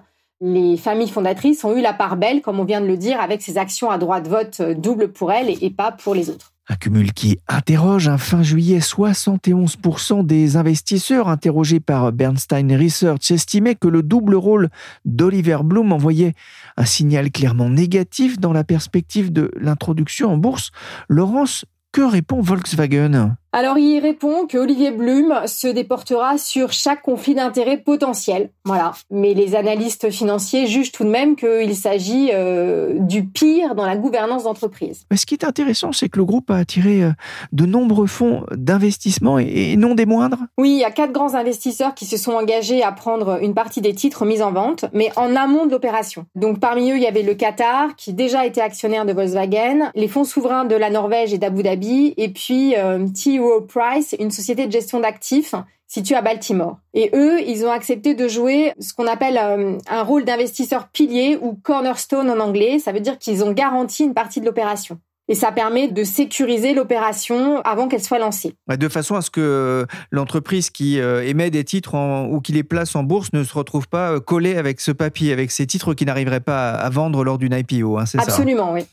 les 0.41 0.77
familles 0.77 1.09
fondatrices 1.09 1.63
ont 1.63 1.75
eu 1.75 1.81
la 1.81 1.93
part 1.93 2.17
belle, 2.17 2.41
comme 2.41 2.59
on 2.59 2.65
vient 2.65 2.81
de 2.81 2.85
le 2.85 2.97
dire, 2.97 3.19
avec 3.19 3.41
ces 3.41 3.57
actions 3.57 3.89
à 3.89 3.97
droit 3.97 4.21
de 4.21 4.29
vote 4.29 4.59
euh, 4.59 4.73
double 4.73 5.11
pour 5.11 5.31
elles 5.31 5.63
et 5.63 5.69
pas 5.69 5.91
pour 5.91 6.13
les 6.13 6.29
autres. 6.29 6.53
Un 6.69 6.75
cumul 6.75 7.13
qui 7.13 7.39
interroge. 7.47 8.09
Un 8.09 8.17
fin 8.17 8.43
juillet, 8.43 8.79
71% 8.79 10.25
des 10.25 10.57
investisseurs 10.57 11.29
interrogés 11.29 11.79
par 11.79 12.11
Bernstein 12.11 12.75
Research 12.77 13.31
estimaient 13.31 13.75
que 13.75 13.87
le 13.87 14.03
double 14.03 14.35
rôle 14.35 14.69
d'Oliver 15.05 15.59
Bloom 15.63 15.93
envoyait 15.93 16.33
un 16.75 16.85
signal 16.85 17.31
clairement 17.31 17.69
négatif 17.69 18.37
dans 18.37 18.51
la 18.51 18.65
perspective 18.65 19.31
de 19.31 19.49
l'introduction 19.59 20.33
en 20.33 20.37
bourse. 20.37 20.71
Laurence, 21.07 21.63
que 21.93 22.01
répond 22.01 22.41
Volkswagen? 22.41 23.37
Alors 23.57 23.79
il 23.79 23.99
répond 23.99 24.45
que 24.45 24.55
Olivier 24.55 24.91
Blum 24.91 25.33
se 25.47 25.65
déportera 25.65 26.37
sur 26.37 26.71
chaque 26.71 27.01
conflit 27.01 27.33
d'intérêts 27.33 27.77
potentiel. 27.77 28.51
Voilà. 28.65 28.91
Mais 29.09 29.33
les 29.33 29.55
analystes 29.55 30.11
financiers 30.11 30.67
jugent 30.67 30.91
tout 30.91 31.03
de 31.03 31.09
même 31.09 31.35
qu'il 31.35 31.75
s'agit 31.75 32.29
euh, 32.33 32.99
du 32.99 33.25
pire 33.25 33.73
dans 33.73 33.87
la 33.87 33.97
gouvernance 33.97 34.43
d'entreprise. 34.43 35.07
Ce 35.11 35.25
qui 35.25 35.33
est 35.33 35.43
intéressant, 35.43 35.91
c'est 35.91 36.07
que 36.07 36.19
le 36.19 36.25
groupe 36.25 36.51
a 36.51 36.57
attiré 36.57 37.01
euh, 37.01 37.11
de 37.51 37.65
nombreux 37.65 38.05
fonds 38.05 38.43
d'investissement 38.51 39.39
et 39.39 39.75
non 39.75 39.95
des 39.95 40.05
moindres. 40.05 40.41
Oui, 40.59 40.73
il 40.73 40.79
y 40.79 40.83
a 40.83 40.91
quatre 40.91 41.11
grands 41.11 41.33
investisseurs 41.33 41.95
qui 41.95 42.05
se 42.05 42.17
sont 42.17 42.33
engagés 42.33 42.83
à 42.83 42.91
prendre 42.91 43.39
une 43.41 43.55
partie 43.55 43.81
des 43.81 43.95
titres 43.95 44.23
mis 44.23 44.43
en 44.43 44.51
vente, 44.51 44.85
mais 44.93 45.09
en 45.15 45.35
amont 45.35 45.65
de 45.65 45.71
l'opération. 45.71 46.27
Donc 46.35 46.59
parmi 46.59 46.91
eux, 46.91 46.97
il 46.97 47.01
y 47.01 47.07
avait 47.07 47.23
le 47.23 47.33
Qatar, 47.33 47.95
qui 47.95 48.13
déjà 48.13 48.45
était 48.45 48.61
actionnaire 48.61 49.07
de 49.07 49.13
Volkswagen, 49.13 49.89
les 49.95 50.07
fonds 50.07 50.25
souverains 50.25 50.65
de 50.65 50.75
la 50.75 50.91
Norvège 50.91 51.33
et 51.33 51.39
d'Abu 51.39 51.63
Dhabi, 51.63 52.13
et 52.17 52.29
puis 52.29 52.75
euh, 52.77 53.07
Price, 53.67 54.15
une 54.19 54.31
société 54.31 54.67
de 54.67 54.71
gestion 54.71 54.99
d'actifs 54.99 55.55
située 55.87 56.15
à 56.15 56.21
Baltimore. 56.21 56.77
Et 56.93 57.09
eux, 57.13 57.41
ils 57.41 57.65
ont 57.65 57.71
accepté 57.71 58.13
de 58.13 58.27
jouer 58.27 58.73
ce 58.79 58.93
qu'on 58.93 59.07
appelle 59.07 59.39
euh, 59.41 59.77
un 59.89 60.03
rôle 60.03 60.25
d'investisseur 60.25 60.89
pilier 60.89 61.37
ou 61.41 61.53
cornerstone 61.53 62.29
en 62.29 62.39
anglais. 62.39 62.79
Ça 62.79 62.91
veut 62.91 62.99
dire 62.99 63.17
qu'ils 63.17 63.43
ont 63.43 63.53
garanti 63.53 64.03
une 64.03 64.13
partie 64.13 64.41
de 64.41 64.45
l'opération. 64.45 64.99
Et 65.29 65.35
ça 65.35 65.51
permet 65.51 65.89
de 65.89 66.03
sécuriser 66.05 66.73
l'opération 66.73 67.59
avant 67.63 67.89
qu'elle 67.89 68.03
soit 68.03 68.19
lancée. 68.19 68.55
De 68.69 68.87
façon 68.87 69.15
à 69.15 69.21
ce 69.21 69.29
que 69.29 69.41
euh, 69.41 69.85
l'entreprise 70.09 70.69
qui 70.69 71.01
euh, 71.01 71.25
émet 71.25 71.49
des 71.49 71.65
titres 71.65 71.95
ou 72.29 72.39
qui 72.39 72.53
les 72.53 72.63
place 72.63 72.95
en 72.95 73.03
bourse 73.03 73.33
ne 73.33 73.43
se 73.43 73.53
retrouve 73.53 73.89
pas 73.89 74.21
collée 74.21 74.55
avec 74.55 74.79
ce 74.79 74.91
papier, 74.91 75.33
avec 75.33 75.51
ces 75.51 75.67
titres 75.67 75.93
qui 75.93 76.05
n'arriveraient 76.05 76.39
pas 76.39 76.71
à 76.71 76.89
vendre 76.89 77.25
lors 77.25 77.37
d'une 77.37 77.53
IPO. 77.53 77.97
Hein, 77.97 78.05
c'est 78.05 78.19
ça? 78.19 78.23
Absolument, 78.23 78.71
oui. 78.71 78.85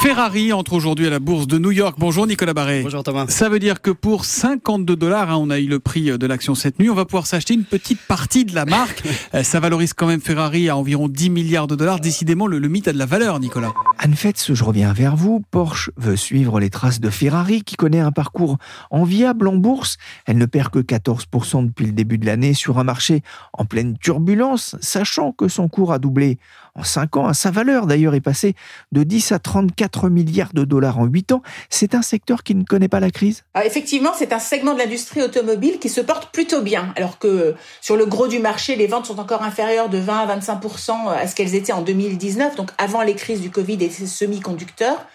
Ferrari 0.00 0.54
entre 0.54 0.72
aujourd'hui 0.72 1.06
à 1.08 1.10
la 1.10 1.18
bourse 1.18 1.46
de 1.46 1.58
New 1.58 1.72
York. 1.72 1.96
Bonjour 1.98 2.26
Nicolas 2.26 2.54
Barré. 2.54 2.80
Bonjour 2.82 3.02
Thomas. 3.02 3.26
Ça 3.28 3.50
veut 3.50 3.58
dire 3.58 3.82
que 3.82 3.90
pour 3.90 4.24
52 4.24 4.96
dollars, 4.96 5.30
hein, 5.30 5.36
on 5.38 5.50
a 5.50 5.58
eu 5.58 5.66
le 5.66 5.78
prix 5.78 6.04
de 6.04 6.26
l'action 6.26 6.54
cette 6.54 6.78
nuit, 6.78 6.88
on 6.88 6.94
va 6.94 7.04
pouvoir 7.04 7.26
s'acheter 7.26 7.52
une 7.52 7.64
petite 7.64 8.00
partie 8.08 8.46
de 8.46 8.54
la 8.54 8.64
marque. 8.64 9.02
Euh, 9.34 9.44
ça 9.44 9.60
valorise 9.60 9.92
quand 9.92 10.06
même 10.06 10.20
Ferrari 10.20 10.68
à 10.68 10.76
environ 10.76 11.06
10 11.06 11.30
milliards 11.30 11.66
de 11.68 11.76
dollars. 11.76 12.00
Décidément, 12.00 12.48
le, 12.48 12.58
mythe 12.68 12.88
a 12.88 12.92
de 12.92 12.98
la 12.98 13.06
valeur, 13.06 13.38
Nicolas. 13.38 13.72
Anne 13.98 14.14
Fetz, 14.14 14.54
je 14.54 14.64
reviens 14.64 14.92
vers 14.92 15.14
vous. 15.14 15.40
Porsche 15.52 15.90
veut 15.96 16.16
suivre 16.16 16.58
les 16.58 16.70
traces 16.70 16.98
de 16.98 17.10
Ferrari 17.10 17.62
qui 17.62 17.76
connaît 17.76 18.00
un 18.00 18.10
parcours 18.10 18.56
enviable 18.90 19.46
en 19.46 19.56
bourse. 19.56 19.98
Elle 20.26 20.38
ne 20.38 20.46
perd 20.46 20.70
que 20.70 20.80
14% 20.80 21.66
depuis 21.66 21.86
le 21.86 21.92
début 21.92 22.18
de 22.18 22.26
l'année 22.26 22.54
sur 22.54 22.78
un 22.78 22.84
marché 22.84 23.22
en 23.52 23.66
pleine 23.66 23.96
turbulence, 23.98 24.74
sachant 24.80 25.30
que 25.30 25.46
son 25.46 25.68
cours 25.68 25.92
a 25.92 26.00
doublé 26.00 26.38
en 26.80 26.84
5 26.84 27.16
ans. 27.16 27.32
Sa 27.34 27.50
valeur 27.50 27.86
d'ailleurs 27.86 28.14
est 28.14 28.20
passée 28.20 28.54
de 28.92 29.02
10 29.02 29.32
à 29.32 29.38
34 29.38 30.08
milliards 30.08 30.52
de 30.54 30.64
dollars 30.64 30.98
en 30.98 31.04
8 31.04 31.32
ans. 31.32 31.42
C'est 31.68 31.94
un 31.94 32.02
secteur 32.02 32.42
qui 32.42 32.54
ne 32.54 32.64
connaît 32.64 32.88
pas 32.88 33.00
la 33.00 33.10
crise? 33.10 33.44
Ah, 33.54 33.66
Effectivement, 33.66 34.10
c'est 34.16 34.32
un 34.32 34.38
segment 34.38 34.74
de 34.74 34.78
l'industrie 34.78 35.22
automobile 35.22 35.78
qui 35.78 35.88
se 35.88 36.00
porte 36.00 36.32
plutôt 36.32 36.62
bien, 36.62 36.92
alors 36.96 37.18
que 37.18 37.54
sur 37.80 37.96
le 37.96 38.06
gros 38.06 38.28
du 38.28 38.38
marché, 38.38 38.76
les 38.76 38.86
ventes 38.86 39.06
sont 39.06 39.20
encore 39.20 39.42
inférieures 39.42 39.88
de 39.88 39.98
20 39.98 40.28
à 40.28 40.38
25% 40.38 41.08
à 41.08 41.26
ce 41.26 41.34
qu'elles 41.34 41.54
étaient 41.54 41.72
en 41.72 41.82
2019, 41.82 42.56
donc 42.56 42.70
avant 42.78 43.02
les 43.02 43.14
crises 43.14 43.40
du 43.40 43.50
Covid 43.50 43.74
et 43.74 43.76
des 43.76 43.90
semi-conducteurs. 43.90 45.06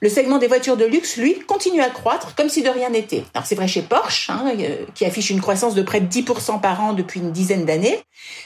Le 0.00 0.08
segment 0.08 0.38
des 0.38 0.46
voitures 0.46 0.76
de 0.76 0.84
luxe, 0.84 1.16
lui, 1.16 1.38
continue 1.40 1.80
à 1.80 1.88
croître 1.88 2.34
comme 2.34 2.48
si 2.48 2.62
de 2.62 2.68
rien 2.68 2.90
n'était. 2.90 3.24
Alors 3.34 3.46
c'est 3.46 3.54
vrai 3.54 3.66
chez 3.66 3.82
Porsche, 3.82 4.30
hein, 4.30 4.44
euh, 4.58 4.84
qui 4.94 5.04
affiche 5.04 5.30
une 5.30 5.40
croissance 5.40 5.74
de 5.74 5.82
près 5.82 6.00
de 6.00 6.06
10% 6.06 6.60
par 6.60 6.82
an 6.82 6.92
depuis 6.92 7.20
une 7.20 7.32
dizaine 7.32 7.64
d'années. 7.64 7.98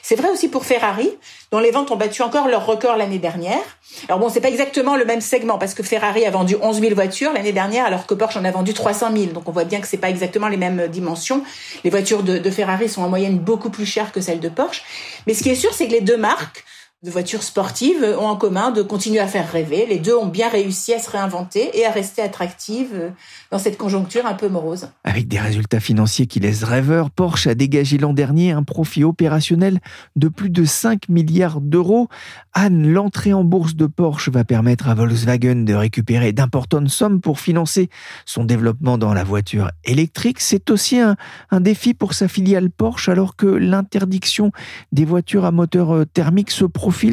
C'est 0.03 0.15
vrai 0.15 0.29
aussi 0.31 0.49
pour 0.49 0.65
Ferrari, 0.65 1.11
dont 1.51 1.59
les 1.59 1.71
ventes 1.71 1.91
ont 1.91 1.97
battu 1.97 2.23
encore 2.23 2.47
leur 2.47 2.67
record 2.67 2.97
l'année 2.97 3.19
dernière. 3.19 3.63
Alors 4.09 4.21
bon, 4.21 4.29
c'est 4.29 4.41
pas 4.41 4.49
exactement 4.49 4.97
le 4.97 5.05
même 5.05 5.21
segment 5.21 5.59
parce 5.59 5.75
que 5.75 5.83
Ferrari 5.83 6.25
a 6.25 6.31
vendu 6.31 6.57
11 6.61 6.81
000 6.81 6.95
voitures 6.95 7.33
l'année 7.33 7.53
dernière, 7.53 7.85
alors 7.85 8.07
que 8.07 8.15
Porsche 8.15 8.37
en 8.37 8.45
a 8.45 8.51
vendu 8.51 8.73
300 8.73 9.11
000. 9.13 9.33
Donc 9.33 9.49
on 9.49 9.53
voit 9.53 9.65
bien 9.65 9.81
que 9.81 9.89
c'est 9.89 9.97
pas 9.97 10.11
exactement 10.11 10.49
les 10.49 10.57
mêmes 10.57 10.87
dimensions. 10.89 11.43
Les 11.83 11.91
voitures 11.91 12.23
de, 12.23 12.39
de 12.39 12.51
Ferrari 12.51 12.89
sont 12.89 13.03
en 13.03 13.09
moyenne 13.09 13.39
beaucoup 13.39 13.71
plus 13.71 13.87
chères 13.87 14.13
que 14.13 14.21
celles 14.21 14.41
de 14.41 14.49
Porsche. 14.49 14.83
Mais 15.27 15.35
ce 15.35 15.43
qui 15.43 15.51
est 15.51 15.57
sûr, 15.57 15.75
c'est 15.75 15.89
que 15.89 15.93
les 15.93 16.01
deux 16.01 16.17
marques 16.17 16.65
de 17.03 17.11
voitures 17.11 17.43
sportives 17.43 18.05
ont 18.19 18.27
en 18.27 18.37
commun 18.37 18.73
de 18.73 18.83
continuer 18.83 19.21
à 19.21 19.27
faire 19.27 19.51
rêver. 19.51 19.87
Les 19.89 19.99
deux 19.99 20.15
ont 20.15 20.27
bien 20.27 20.51
réussi 20.51 20.93
à 20.93 20.99
se 20.99 21.09
réinventer 21.09 21.71
et 21.79 21.87
à 21.87 21.91
rester 21.91 22.21
attractives 22.21 23.13
dans 23.51 23.59
cette 23.59 23.79
conjoncture 23.79 24.27
un 24.27 24.35
peu 24.35 24.51
morose. 24.51 24.91
Avec 25.05 25.27
des 25.27 25.41
résultats 25.41 25.81
financiers 25.81 26.27
qui 26.27 26.41
laissent 26.41 26.63
rêveurs, 26.63 27.11
Porsche 27.11 27.47
a 27.47 27.55
dégagé 27.55 27.97
l'an 27.97 28.13
dernier 28.13 28.53
un 28.53 28.63
profit 28.65 29.03
opérationnel 29.03 29.81
de 30.17 30.29
plus 30.29 30.51
de 30.51 30.67
5 30.67 31.09
milliards 31.09 31.63
d'euros. 31.63 32.09
Anne, 32.53 32.87
l'entrée 32.93 33.33
en 33.33 33.45
bourse 33.45 33.77
de 33.77 33.87
Porsche 33.87 34.29
va 34.29 34.45
permettre 34.45 34.87
à 34.91 34.95
Volkswagen 34.95 35.65
de 35.65 35.73
récupérer 35.73 36.33
d'importantes 36.33 36.89
sommes 36.89 37.23
pour 37.23 37.41
financer 37.41 37.89
son 38.27 38.45
développement 38.45 38.99
dans 38.99 39.15
la 39.15 39.25
voiture 39.25 39.71
électrique. 39.85 40.39
C'est 40.41 40.71
aussi 40.71 40.99
un, 40.99 41.17
un 41.51 41.61
défi 41.61 41.95
pour 41.95 42.13
sa 42.13 42.29
filiale 42.29 42.69
Porsche 42.71 43.09
alors 43.09 43.37
que 43.37 43.47
l'interdiction 43.47 44.53
des 44.93 45.07
voitures 45.07 45.47
à 45.47 45.51
moteur 45.51 46.05
thermique 46.13 46.51
se 46.51 46.67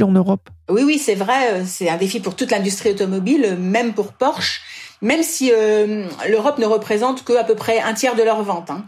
en 0.03 0.11
Europe 0.11 0.49
Oui, 0.69 0.83
oui, 0.83 0.97
c'est 0.97 1.15
vrai. 1.15 1.53
Euh, 1.53 1.63
c'est 1.65 1.89
un 1.89 1.97
défi 1.97 2.19
pour 2.19 2.35
toute 2.35 2.51
l'industrie 2.51 2.91
automobile, 2.91 3.45
euh, 3.45 3.57
même 3.57 3.93
pour 3.93 4.13
Porsche, 4.13 4.61
même 5.01 5.23
si 5.23 5.51
euh, 5.53 6.05
l'Europe 6.29 6.57
ne 6.57 6.65
représente 6.65 7.23
que 7.23 7.33
à 7.33 7.43
peu 7.43 7.55
près 7.55 7.79
un 7.79 7.93
tiers 7.93 8.15
de 8.15 8.23
leurs 8.23 8.43
ventes. 8.43 8.69
Hein. 8.69 8.85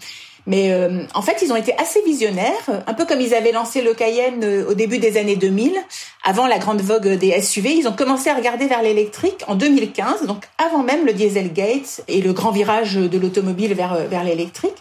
Mais 0.49 0.71
euh, 0.71 1.03
en 1.13 1.21
fait, 1.21 1.43
ils 1.43 1.53
ont 1.53 1.55
été 1.55 1.77
assez 1.77 2.01
visionnaires, 2.01 2.83
un 2.88 2.93
peu 2.95 3.05
comme 3.05 3.21
ils 3.21 3.35
avaient 3.35 3.51
lancé 3.51 3.83
le 3.83 3.93
Cayenne 3.93 4.43
euh, 4.43 4.67
au 4.67 4.73
début 4.73 4.97
des 4.97 5.17
années 5.17 5.35
2000, 5.35 5.75
avant 6.23 6.47
la 6.47 6.57
grande 6.57 6.81
vogue 6.81 7.07
des 7.07 7.39
SUV. 7.39 7.75
Ils 7.75 7.88
ont 7.88 7.93
commencé 7.93 8.31
à 8.31 8.33
regarder 8.33 8.65
vers 8.65 8.81
l'électrique 8.81 9.43
en 9.45 9.53
2015, 9.53 10.25
donc 10.25 10.45
avant 10.57 10.81
même 10.81 11.05
le 11.05 11.13
Dieselgate 11.13 12.01
et 12.07 12.21
le 12.21 12.33
grand 12.33 12.49
virage 12.49 12.95
de 12.95 13.17
l'automobile 13.19 13.75
vers, 13.75 13.93
euh, 13.93 14.07
vers 14.07 14.23
l'électrique. 14.23 14.73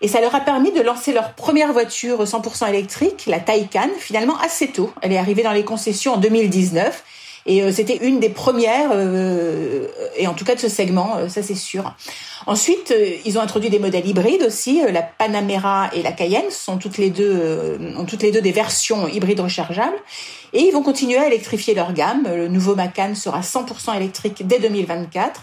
Et 0.00 0.06
ça 0.06 0.20
leur 0.20 0.32
a 0.32 0.40
permis 0.40 0.70
de 0.70 0.80
lancer 0.80 1.12
leur 1.12 1.32
première 1.32 1.72
voiture 1.72 2.22
100% 2.22 2.68
électrique, 2.68 3.24
la 3.26 3.40
Taycan, 3.40 3.90
finalement 3.98 4.38
assez 4.38 4.68
tôt. 4.68 4.92
Elle 5.02 5.12
est 5.12 5.18
arrivée 5.18 5.42
dans 5.42 5.52
les 5.52 5.64
concessions 5.64 6.14
en 6.14 6.18
2019. 6.18 7.02
Et 7.46 7.62
euh, 7.62 7.70
c'était 7.72 7.96
une 7.96 8.18
des 8.18 8.28
premières, 8.28 8.90
euh, 8.92 9.86
et 10.16 10.26
en 10.26 10.34
tout 10.34 10.44
cas 10.44 10.56
de 10.56 10.60
ce 10.60 10.68
segment, 10.68 11.16
euh, 11.16 11.28
ça 11.28 11.42
c'est 11.42 11.54
sûr. 11.54 11.94
Ensuite, 12.46 12.94
ils 13.24 13.38
ont 13.38 13.40
introduit 13.40 13.70
des 13.70 13.80
modèles 13.80 14.06
hybrides 14.06 14.42
aussi. 14.42 14.80
La 14.92 15.02
Panamera 15.02 15.90
et 15.92 16.02
la 16.02 16.12
Cayenne 16.12 16.50
sont 16.50 16.78
toutes 16.78 16.96
les 16.96 17.10
deux, 17.10 17.78
ont 17.96 18.04
toutes 18.04 18.22
les 18.22 18.30
deux 18.30 18.40
des 18.40 18.52
versions 18.52 19.08
hybrides 19.08 19.40
rechargeables. 19.40 19.96
Et 20.52 20.60
ils 20.60 20.70
vont 20.70 20.82
continuer 20.82 21.18
à 21.18 21.26
électrifier 21.26 21.74
leur 21.74 21.92
gamme. 21.92 22.22
Le 22.24 22.46
nouveau 22.46 22.76
Macan 22.76 23.14
sera 23.16 23.40
100% 23.40 23.96
électrique 23.96 24.46
dès 24.46 24.60
2024. 24.60 25.40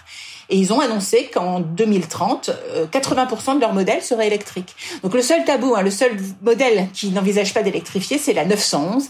Et 0.49 0.57
ils 0.57 0.73
ont 0.73 0.79
annoncé 0.79 1.29
qu'en 1.33 1.59
2030, 1.59 2.51
80% 2.91 3.55
de 3.55 3.61
leurs 3.61 3.73
modèles 3.73 4.01
seraient 4.01 4.27
électriques. 4.27 4.75
Donc 5.01 5.13
le 5.13 5.21
seul 5.21 5.43
tabou, 5.45 5.75
hein, 5.75 5.81
le 5.81 5.91
seul 5.91 6.11
modèle 6.41 6.87
qui 6.93 7.09
n'envisage 7.09 7.53
pas 7.53 7.63
d'électrifier, 7.63 8.17
c'est 8.17 8.33
la 8.33 8.45
911. 8.45 9.07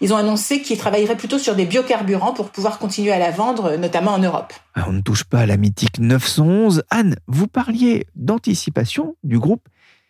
Ils 0.00 0.12
ont 0.12 0.16
annoncé 0.16 0.60
qu'ils 0.60 0.78
travailleraient 0.78 1.16
plutôt 1.16 1.38
sur 1.38 1.54
des 1.54 1.64
biocarburants 1.64 2.34
pour 2.34 2.50
pouvoir 2.50 2.78
continuer 2.78 3.12
à 3.12 3.18
la 3.18 3.30
vendre, 3.30 3.76
notamment 3.76 4.12
en 4.12 4.18
Europe. 4.18 4.52
Ah, 4.74 4.84
on 4.88 4.92
ne 4.92 5.00
touche 5.00 5.24
pas 5.24 5.40
à 5.40 5.46
la 5.46 5.56
mythique 5.56 5.98
911. 5.98 6.84
Anne, 6.90 7.16
vous 7.26 7.46
parliez 7.46 8.06
d'anticipation 8.14 9.16
du 9.24 9.38
groupe. 9.38 9.68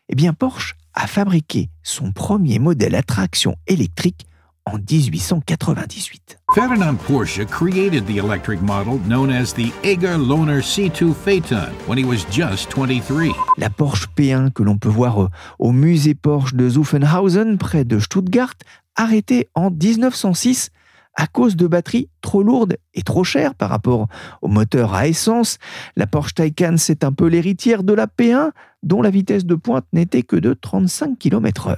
Eh 0.08 0.14
bien, 0.14 0.32
Porsche 0.32 0.74
a 0.94 1.06
fabriqué 1.06 1.68
son 1.82 2.12
premier 2.12 2.58
modèle 2.58 2.94
à 2.94 3.02
traction 3.02 3.56
électrique 3.66 4.26
en 4.66 4.78
1898. 4.78 6.38
Ferdinand 6.52 6.94
Porsche 7.06 7.46
created 7.46 8.06
the 8.06 8.18
electric 8.18 8.60
model 8.62 8.98
known 9.06 9.30
as 9.30 9.52
the 9.54 9.72
Eger 9.84 10.18
Lohner 10.18 10.60
C2 10.60 11.14
Phaeton 11.14 11.72
when 11.86 11.98
he 11.98 12.04
was 12.04 12.24
just 12.30 12.70
23. 12.72 13.32
La 13.58 13.70
Porsche 13.70 14.06
P1 14.16 14.50
que 14.50 14.62
l'on 14.62 14.78
peut 14.78 14.88
voir 14.88 15.22
euh, 15.22 15.28
au 15.58 15.72
musée 15.72 16.14
Porsche 16.14 16.54
de 16.54 16.68
Zuffenhausen 16.68 17.58
près 17.58 17.84
de 17.84 17.98
Stuttgart 17.98 18.54
arrêté 18.96 19.48
en 19.54 19.70
1906 19.70 20.70
à 21.14 21.26
cause 21.26 21.56
de 21.56 21.66
batteries 21.66 22.08
trop 22.20 22.42
lourdes 22.42 22.76
et 22.94 23.02
trop 23.02 23.24
chères 23.24 23.54
par 23.54 23.70
rapport 23.70 24.08
au 24.42 24.48
moteur 24.48 24.94
à 24.94 25.06
essence. 25.06 25.58
La 25.96 26.06
Porsche 26.06 26.34
Taycan, 26.34 26.74
c'est 26.76 27.04
un 27.04 27.12
peu 27.12 27.26
l'héritière 27.26 27.82
de 27.82 27.94
la 27.94 28.06
P1, 28.06 28.50
dont 28.82 29.00
la 29.00 29.10
vitesse 29.10 29.46
de 29.46 29.54
pointe 29.54 29.86
n'était 29.92 30.22
que 30.22 30.36
de 30.36 30.52
35 30.54 31.18
km/h. 31.18 31.76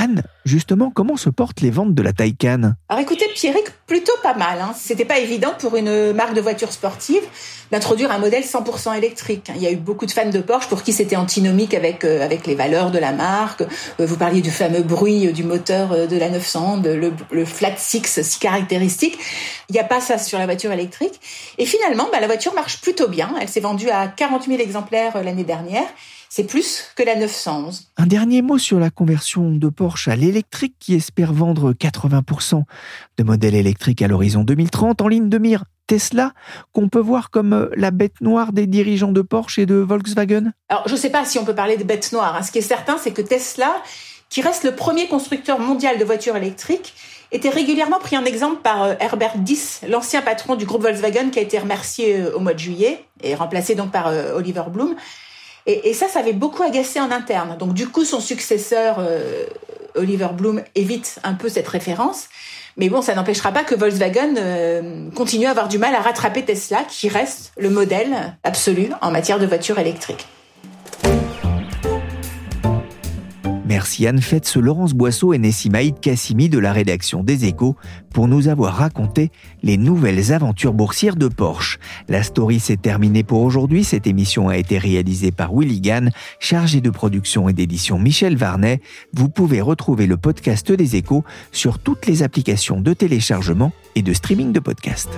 Anne, 0.00 0.22
justement, 0.44 0.92
comment 0.94 1.16
se 1.16 1.28
portent 1.28 1.60
les 1.60 1.72
ventes 1.72 1.92
de 1.92 2.02
la 2.02 2.12
Taycan? 2.12 2.74
Alors 2.88 3.02
écoutez, 3.02 3.26
Pierrick, 3.34 3.64
plutôt 3.84 4.12
pas 4.22 4.34
mal. 4.34 4.60
Hein. 4.60 4.72
C'était 4.78 5.04
pas 5.04 5.18
évident 5.18 5.52
pour 5.58 5.74
une 5.74 6.12
marque 6.12 6.34
de 6.34 6.40
voiture 6.40 6.70
sportive 6.70 7.22
d'introduire 7.72 8.12
un 8.12 8.18
modèle 8.18 8.44
100% 8.44 8.96
électrique. 8.96 9.50
Il 9.56 9.60
y 9.60 9.66
a 9.66 9.72
eu 9.72 9.76
beaucoup 9.76 10.06
de 10.06 10.12
fans 10.12 10.30
de 10.30 10.38
Porsche 10.38 10.68
pour 10.68 10.84
qui 10.84 10.92
c'était 10.92 11.16
antinomique 11.16 11.74
avec 11.74 12.04
euh, 12.04 12.24
avec 12.24 12.46
les 12.46 12.54
valeurs 12.54 12.92
de 12.92 12.98
la 12.98 13.10
marque. 13.10 13.62
Euh, 13.62 14.06
vous 14.06 14.16
parliez 14.16 14.40
du 14.40 14.52
fameux 14.52 14.82
bruit 14.82 15.26
euh, 15.26 15.32
du 15.32 15.42
moteur 15.42 16.06
de 16.06 16.16
la 16.16 16.30
900, 16.30 16.82
le, 16.84 17.12
le, 17.32 17.44
flat 17.44 17.74
six 17.76 18.22
si 18.22 18.38
caractéristique. 18.38 19.18
Il 19.68 19.72
n'y 19.72 19.80
a 19.80 19.84
pas 19.84 20.00
ça 20.00 20.16
sur 20.16 20.38
la 20.38 20.46
voiture 20.46 20.70
électrique. 20.70 21.20
Et 21.58 21.66
finalement, 21.66 22.06
bah, 22.12 22.20
la 22.20 22.28
voiture 22.28 22.54
marche 22.54 22.80
plutôt 22.80 23.08
bien. 23.08 23.34
Elle 23.40 23.48
s'est 23.48 23.58
vendue 23.58 23.90
à 23.90 24.06
40 24.06 24.44
000 24.44 24.60
exemplaires 24.60 25.20
l'année 25.24 25.44
dernière. 25.44 25.88
C'est 26.30 26.44
plus 26.44 26.84
que 26.94 27.02
la 27.02 27.16
911. 27.16 27.90
Un 27.96 28.06
dernier 28.06 28.42
mot 28.42 28.58
sur 28.58 28.78
la 28.78 28.90
conversion 28.90 29.50
de 29.50 29.68
Porsche 29.68 30.08
à 30.08 30.16
l'électrique 30.16 30.74
qui 30.78 30.94
espère 30.94 31.32
vendre 31.32 31.72
80% 31.72 32.64
de 33.16 33.22
modèles 33.22 33.54
électriques 33.54 34.02
à 34.02 34.08
l'horizon 34.08 34.44
2030 34.44 35.00
en 35.00 35.08
ligne 35.08 35.28
de 35.30 35.38
mire 35.38 35.64
Tesla, 35.86 36.32
qu'on 36.72 36.88
peut 36.88 37.00
voir 37.00 37.30
comme 37.30 37.54
euh, 37.54 37.70
la 37.74 37.90
bête 37.90 38.20
noire 38.20 38.52
des 38.52 38.66
dirigeants 38.66 39.10
de 39.10 39.22
Porsche 39.22 39.58
et 39.58 39.66
de 39.66 39.76
Volkswagen 39.76 40.52
Alors, 40.68 40.86
je 40.86 40.92
ne 40.92 40.98
sais 40.98 41.10
pas 41.10 41.24
si 41.24 41.38
on 41.38 41.44
peut 41.46 41.54
parler 41.54 41.78
de 41.78 41.84
bête 41.84 42.12
noire. 42.12 42.36
Hein. 42.36 42.42
Ce 42.42 42.52
qui 42.52 42.58
est 42.58 42.62
certain, 42.62 42.98
c'est 42.98 43.12
que 43.12 43.22
Tesla, 43.22 43.74
qui 44.28 44.42
reste 44.42 44.64
le 44.64 44.76
premier 44.76 45.08
constructeur 45.08 45.58
mondial 45.58 45.98
de 45.98 46.04
voitures 46.04 46.36
électriques, 46.36 46.94
était 47.32 47.48
régulièrement 47.48 47.98
pris 47.98 48.18
en 48.18 48.24
exemple 48.26 48.60
par 48.62 48.82
euh, 48.82 48.94
Herbert 49.00 49.38
Diss, 49.38 49.80
l'ancien 49.88 50.20
patron 50.20 50.56
du 50.56 50.66
groupe 50.66 50.82
Volkswagen 50.82 51.30
qui 51.30 51.38
a 51.38 51.42
été 51.42 51.58
remercié 51.58 52.20
euh, 52.20 52.36
au 52.36 52.40
mois 52.40 52.52
de 52.52 52.58
juillet 52.58 53.04
et 53.22 53.34
remplacé 53.34 53.74
donc 53.74 53.90
par 53.90 54.12
Oliver 54.36 54.64
Bloom. 54.70 54.94
Et, 55.70 55.92
ça, 55.92 56.08
ça 56.08 56.20
avait 56.20 56.32
beaucoup 56.32 56.62
agacé 56.62 56.98
en 56.98 57.10
interne. 57.10 57.56
Donc 57.58 57.74
du 57.74 57.86
coup, 57.86 58.04
son 58.04 58.20
successeur, 58.20 58.96
euh, 59.00 59.44
Oliver 59.94 60.28
Bloom, 60.32 60.62
évite 60.74 61.18
un 61.24 61.34
peu 61.34 61.50
cette 61.50 61.68
référence. 61.68 62.28
Mais 62.78 62.88
bon, 62.88 63.02
ça 63.02 63.14
n'empêchera 63.14 63.52
pas 63.52 63.64
que 63.64 63.74
Volkswagen 63.74 64.36
euh, 64.38 65.10
continue 65.14 65.44
à 65.44 65.50
avoir 65.50 65.68
du 65.68 65.76
mal 65.76 65.94
à 65.94 66.00
rattraper 66.00 66.42
Tesla, 66.42 66.84
qui 66.88 67.10
reste 67.10 67.52
le 67.58 67.68
modèle 67.68 68.34
absolu 68.44 68.88
en 69.02 69.10
matière 69.10 69.38
de 69.38 69.46
voitures 69.46 69.78
électriques. 69.78 70.26
Merci 73.78 74.08
Anne 74.08 74.20
Fetz, 74.20 74.56
Laurence 74.56 74.92
Boisseau 74.92 75.32
et 75.32 75.38
Nessimaïd 75.38 76.00
Kassimi 76.00 76.48
de 76.48 76.58
la 76.58 76.72
rédaction 76.72 77.22
des 77.22 77.44
Échos 77.44 77.76
pour 78.12 78.26
nous 78.26 78.48
avoir 78.48 78.74
raconté 78.74 79.30
les 79.62 79.76
nouvelles 79.76 80.32
aventures 80.32 80.72
boursières 80.72 81.14
de 81.14 81.28
Porsche. 81.28 81.78
La 82.08 82.24
story 82.24 82.58
s'est 82.58 82.76
terminée 82.76 83.22
pour 83.22 83.40
aujourd'hui. 83.40 83.84
Cette 83.84 84.08
émission 84.08 84.48
a 84.48 84.56
été 84.56 84.78
réalisée 84.78 85.30
par 85.30 85.54
Willy 85.54 85.80
Gann, 85.80 86.10
chargé 86.40 86.80
de 86.80 86.90
production 86.90 87.48
et 87.48 87.52
d'édition 87.52 88.00
Michel 88.00 88.36
Varnet. 88.36 88.80
Vous 89.14 89.28
pouvez 89.28 89.60
retrouver 89.60 90.08
le 90.08 90.16
podcast 90.16 90.72
des 90.72 90.96
Échos 90.96 91.22
sur 91.52 91.78
toutes 91.78 92.06
les 92.06 92.24
applications 92.24 92.80
de 92.80 92.92
téléchargement 92.94 93.70
et 93.94 94.02
de 94.02 94.12
streaming 94.12 94.50
de 94.50 94.58
podcasts. 94.58 95.16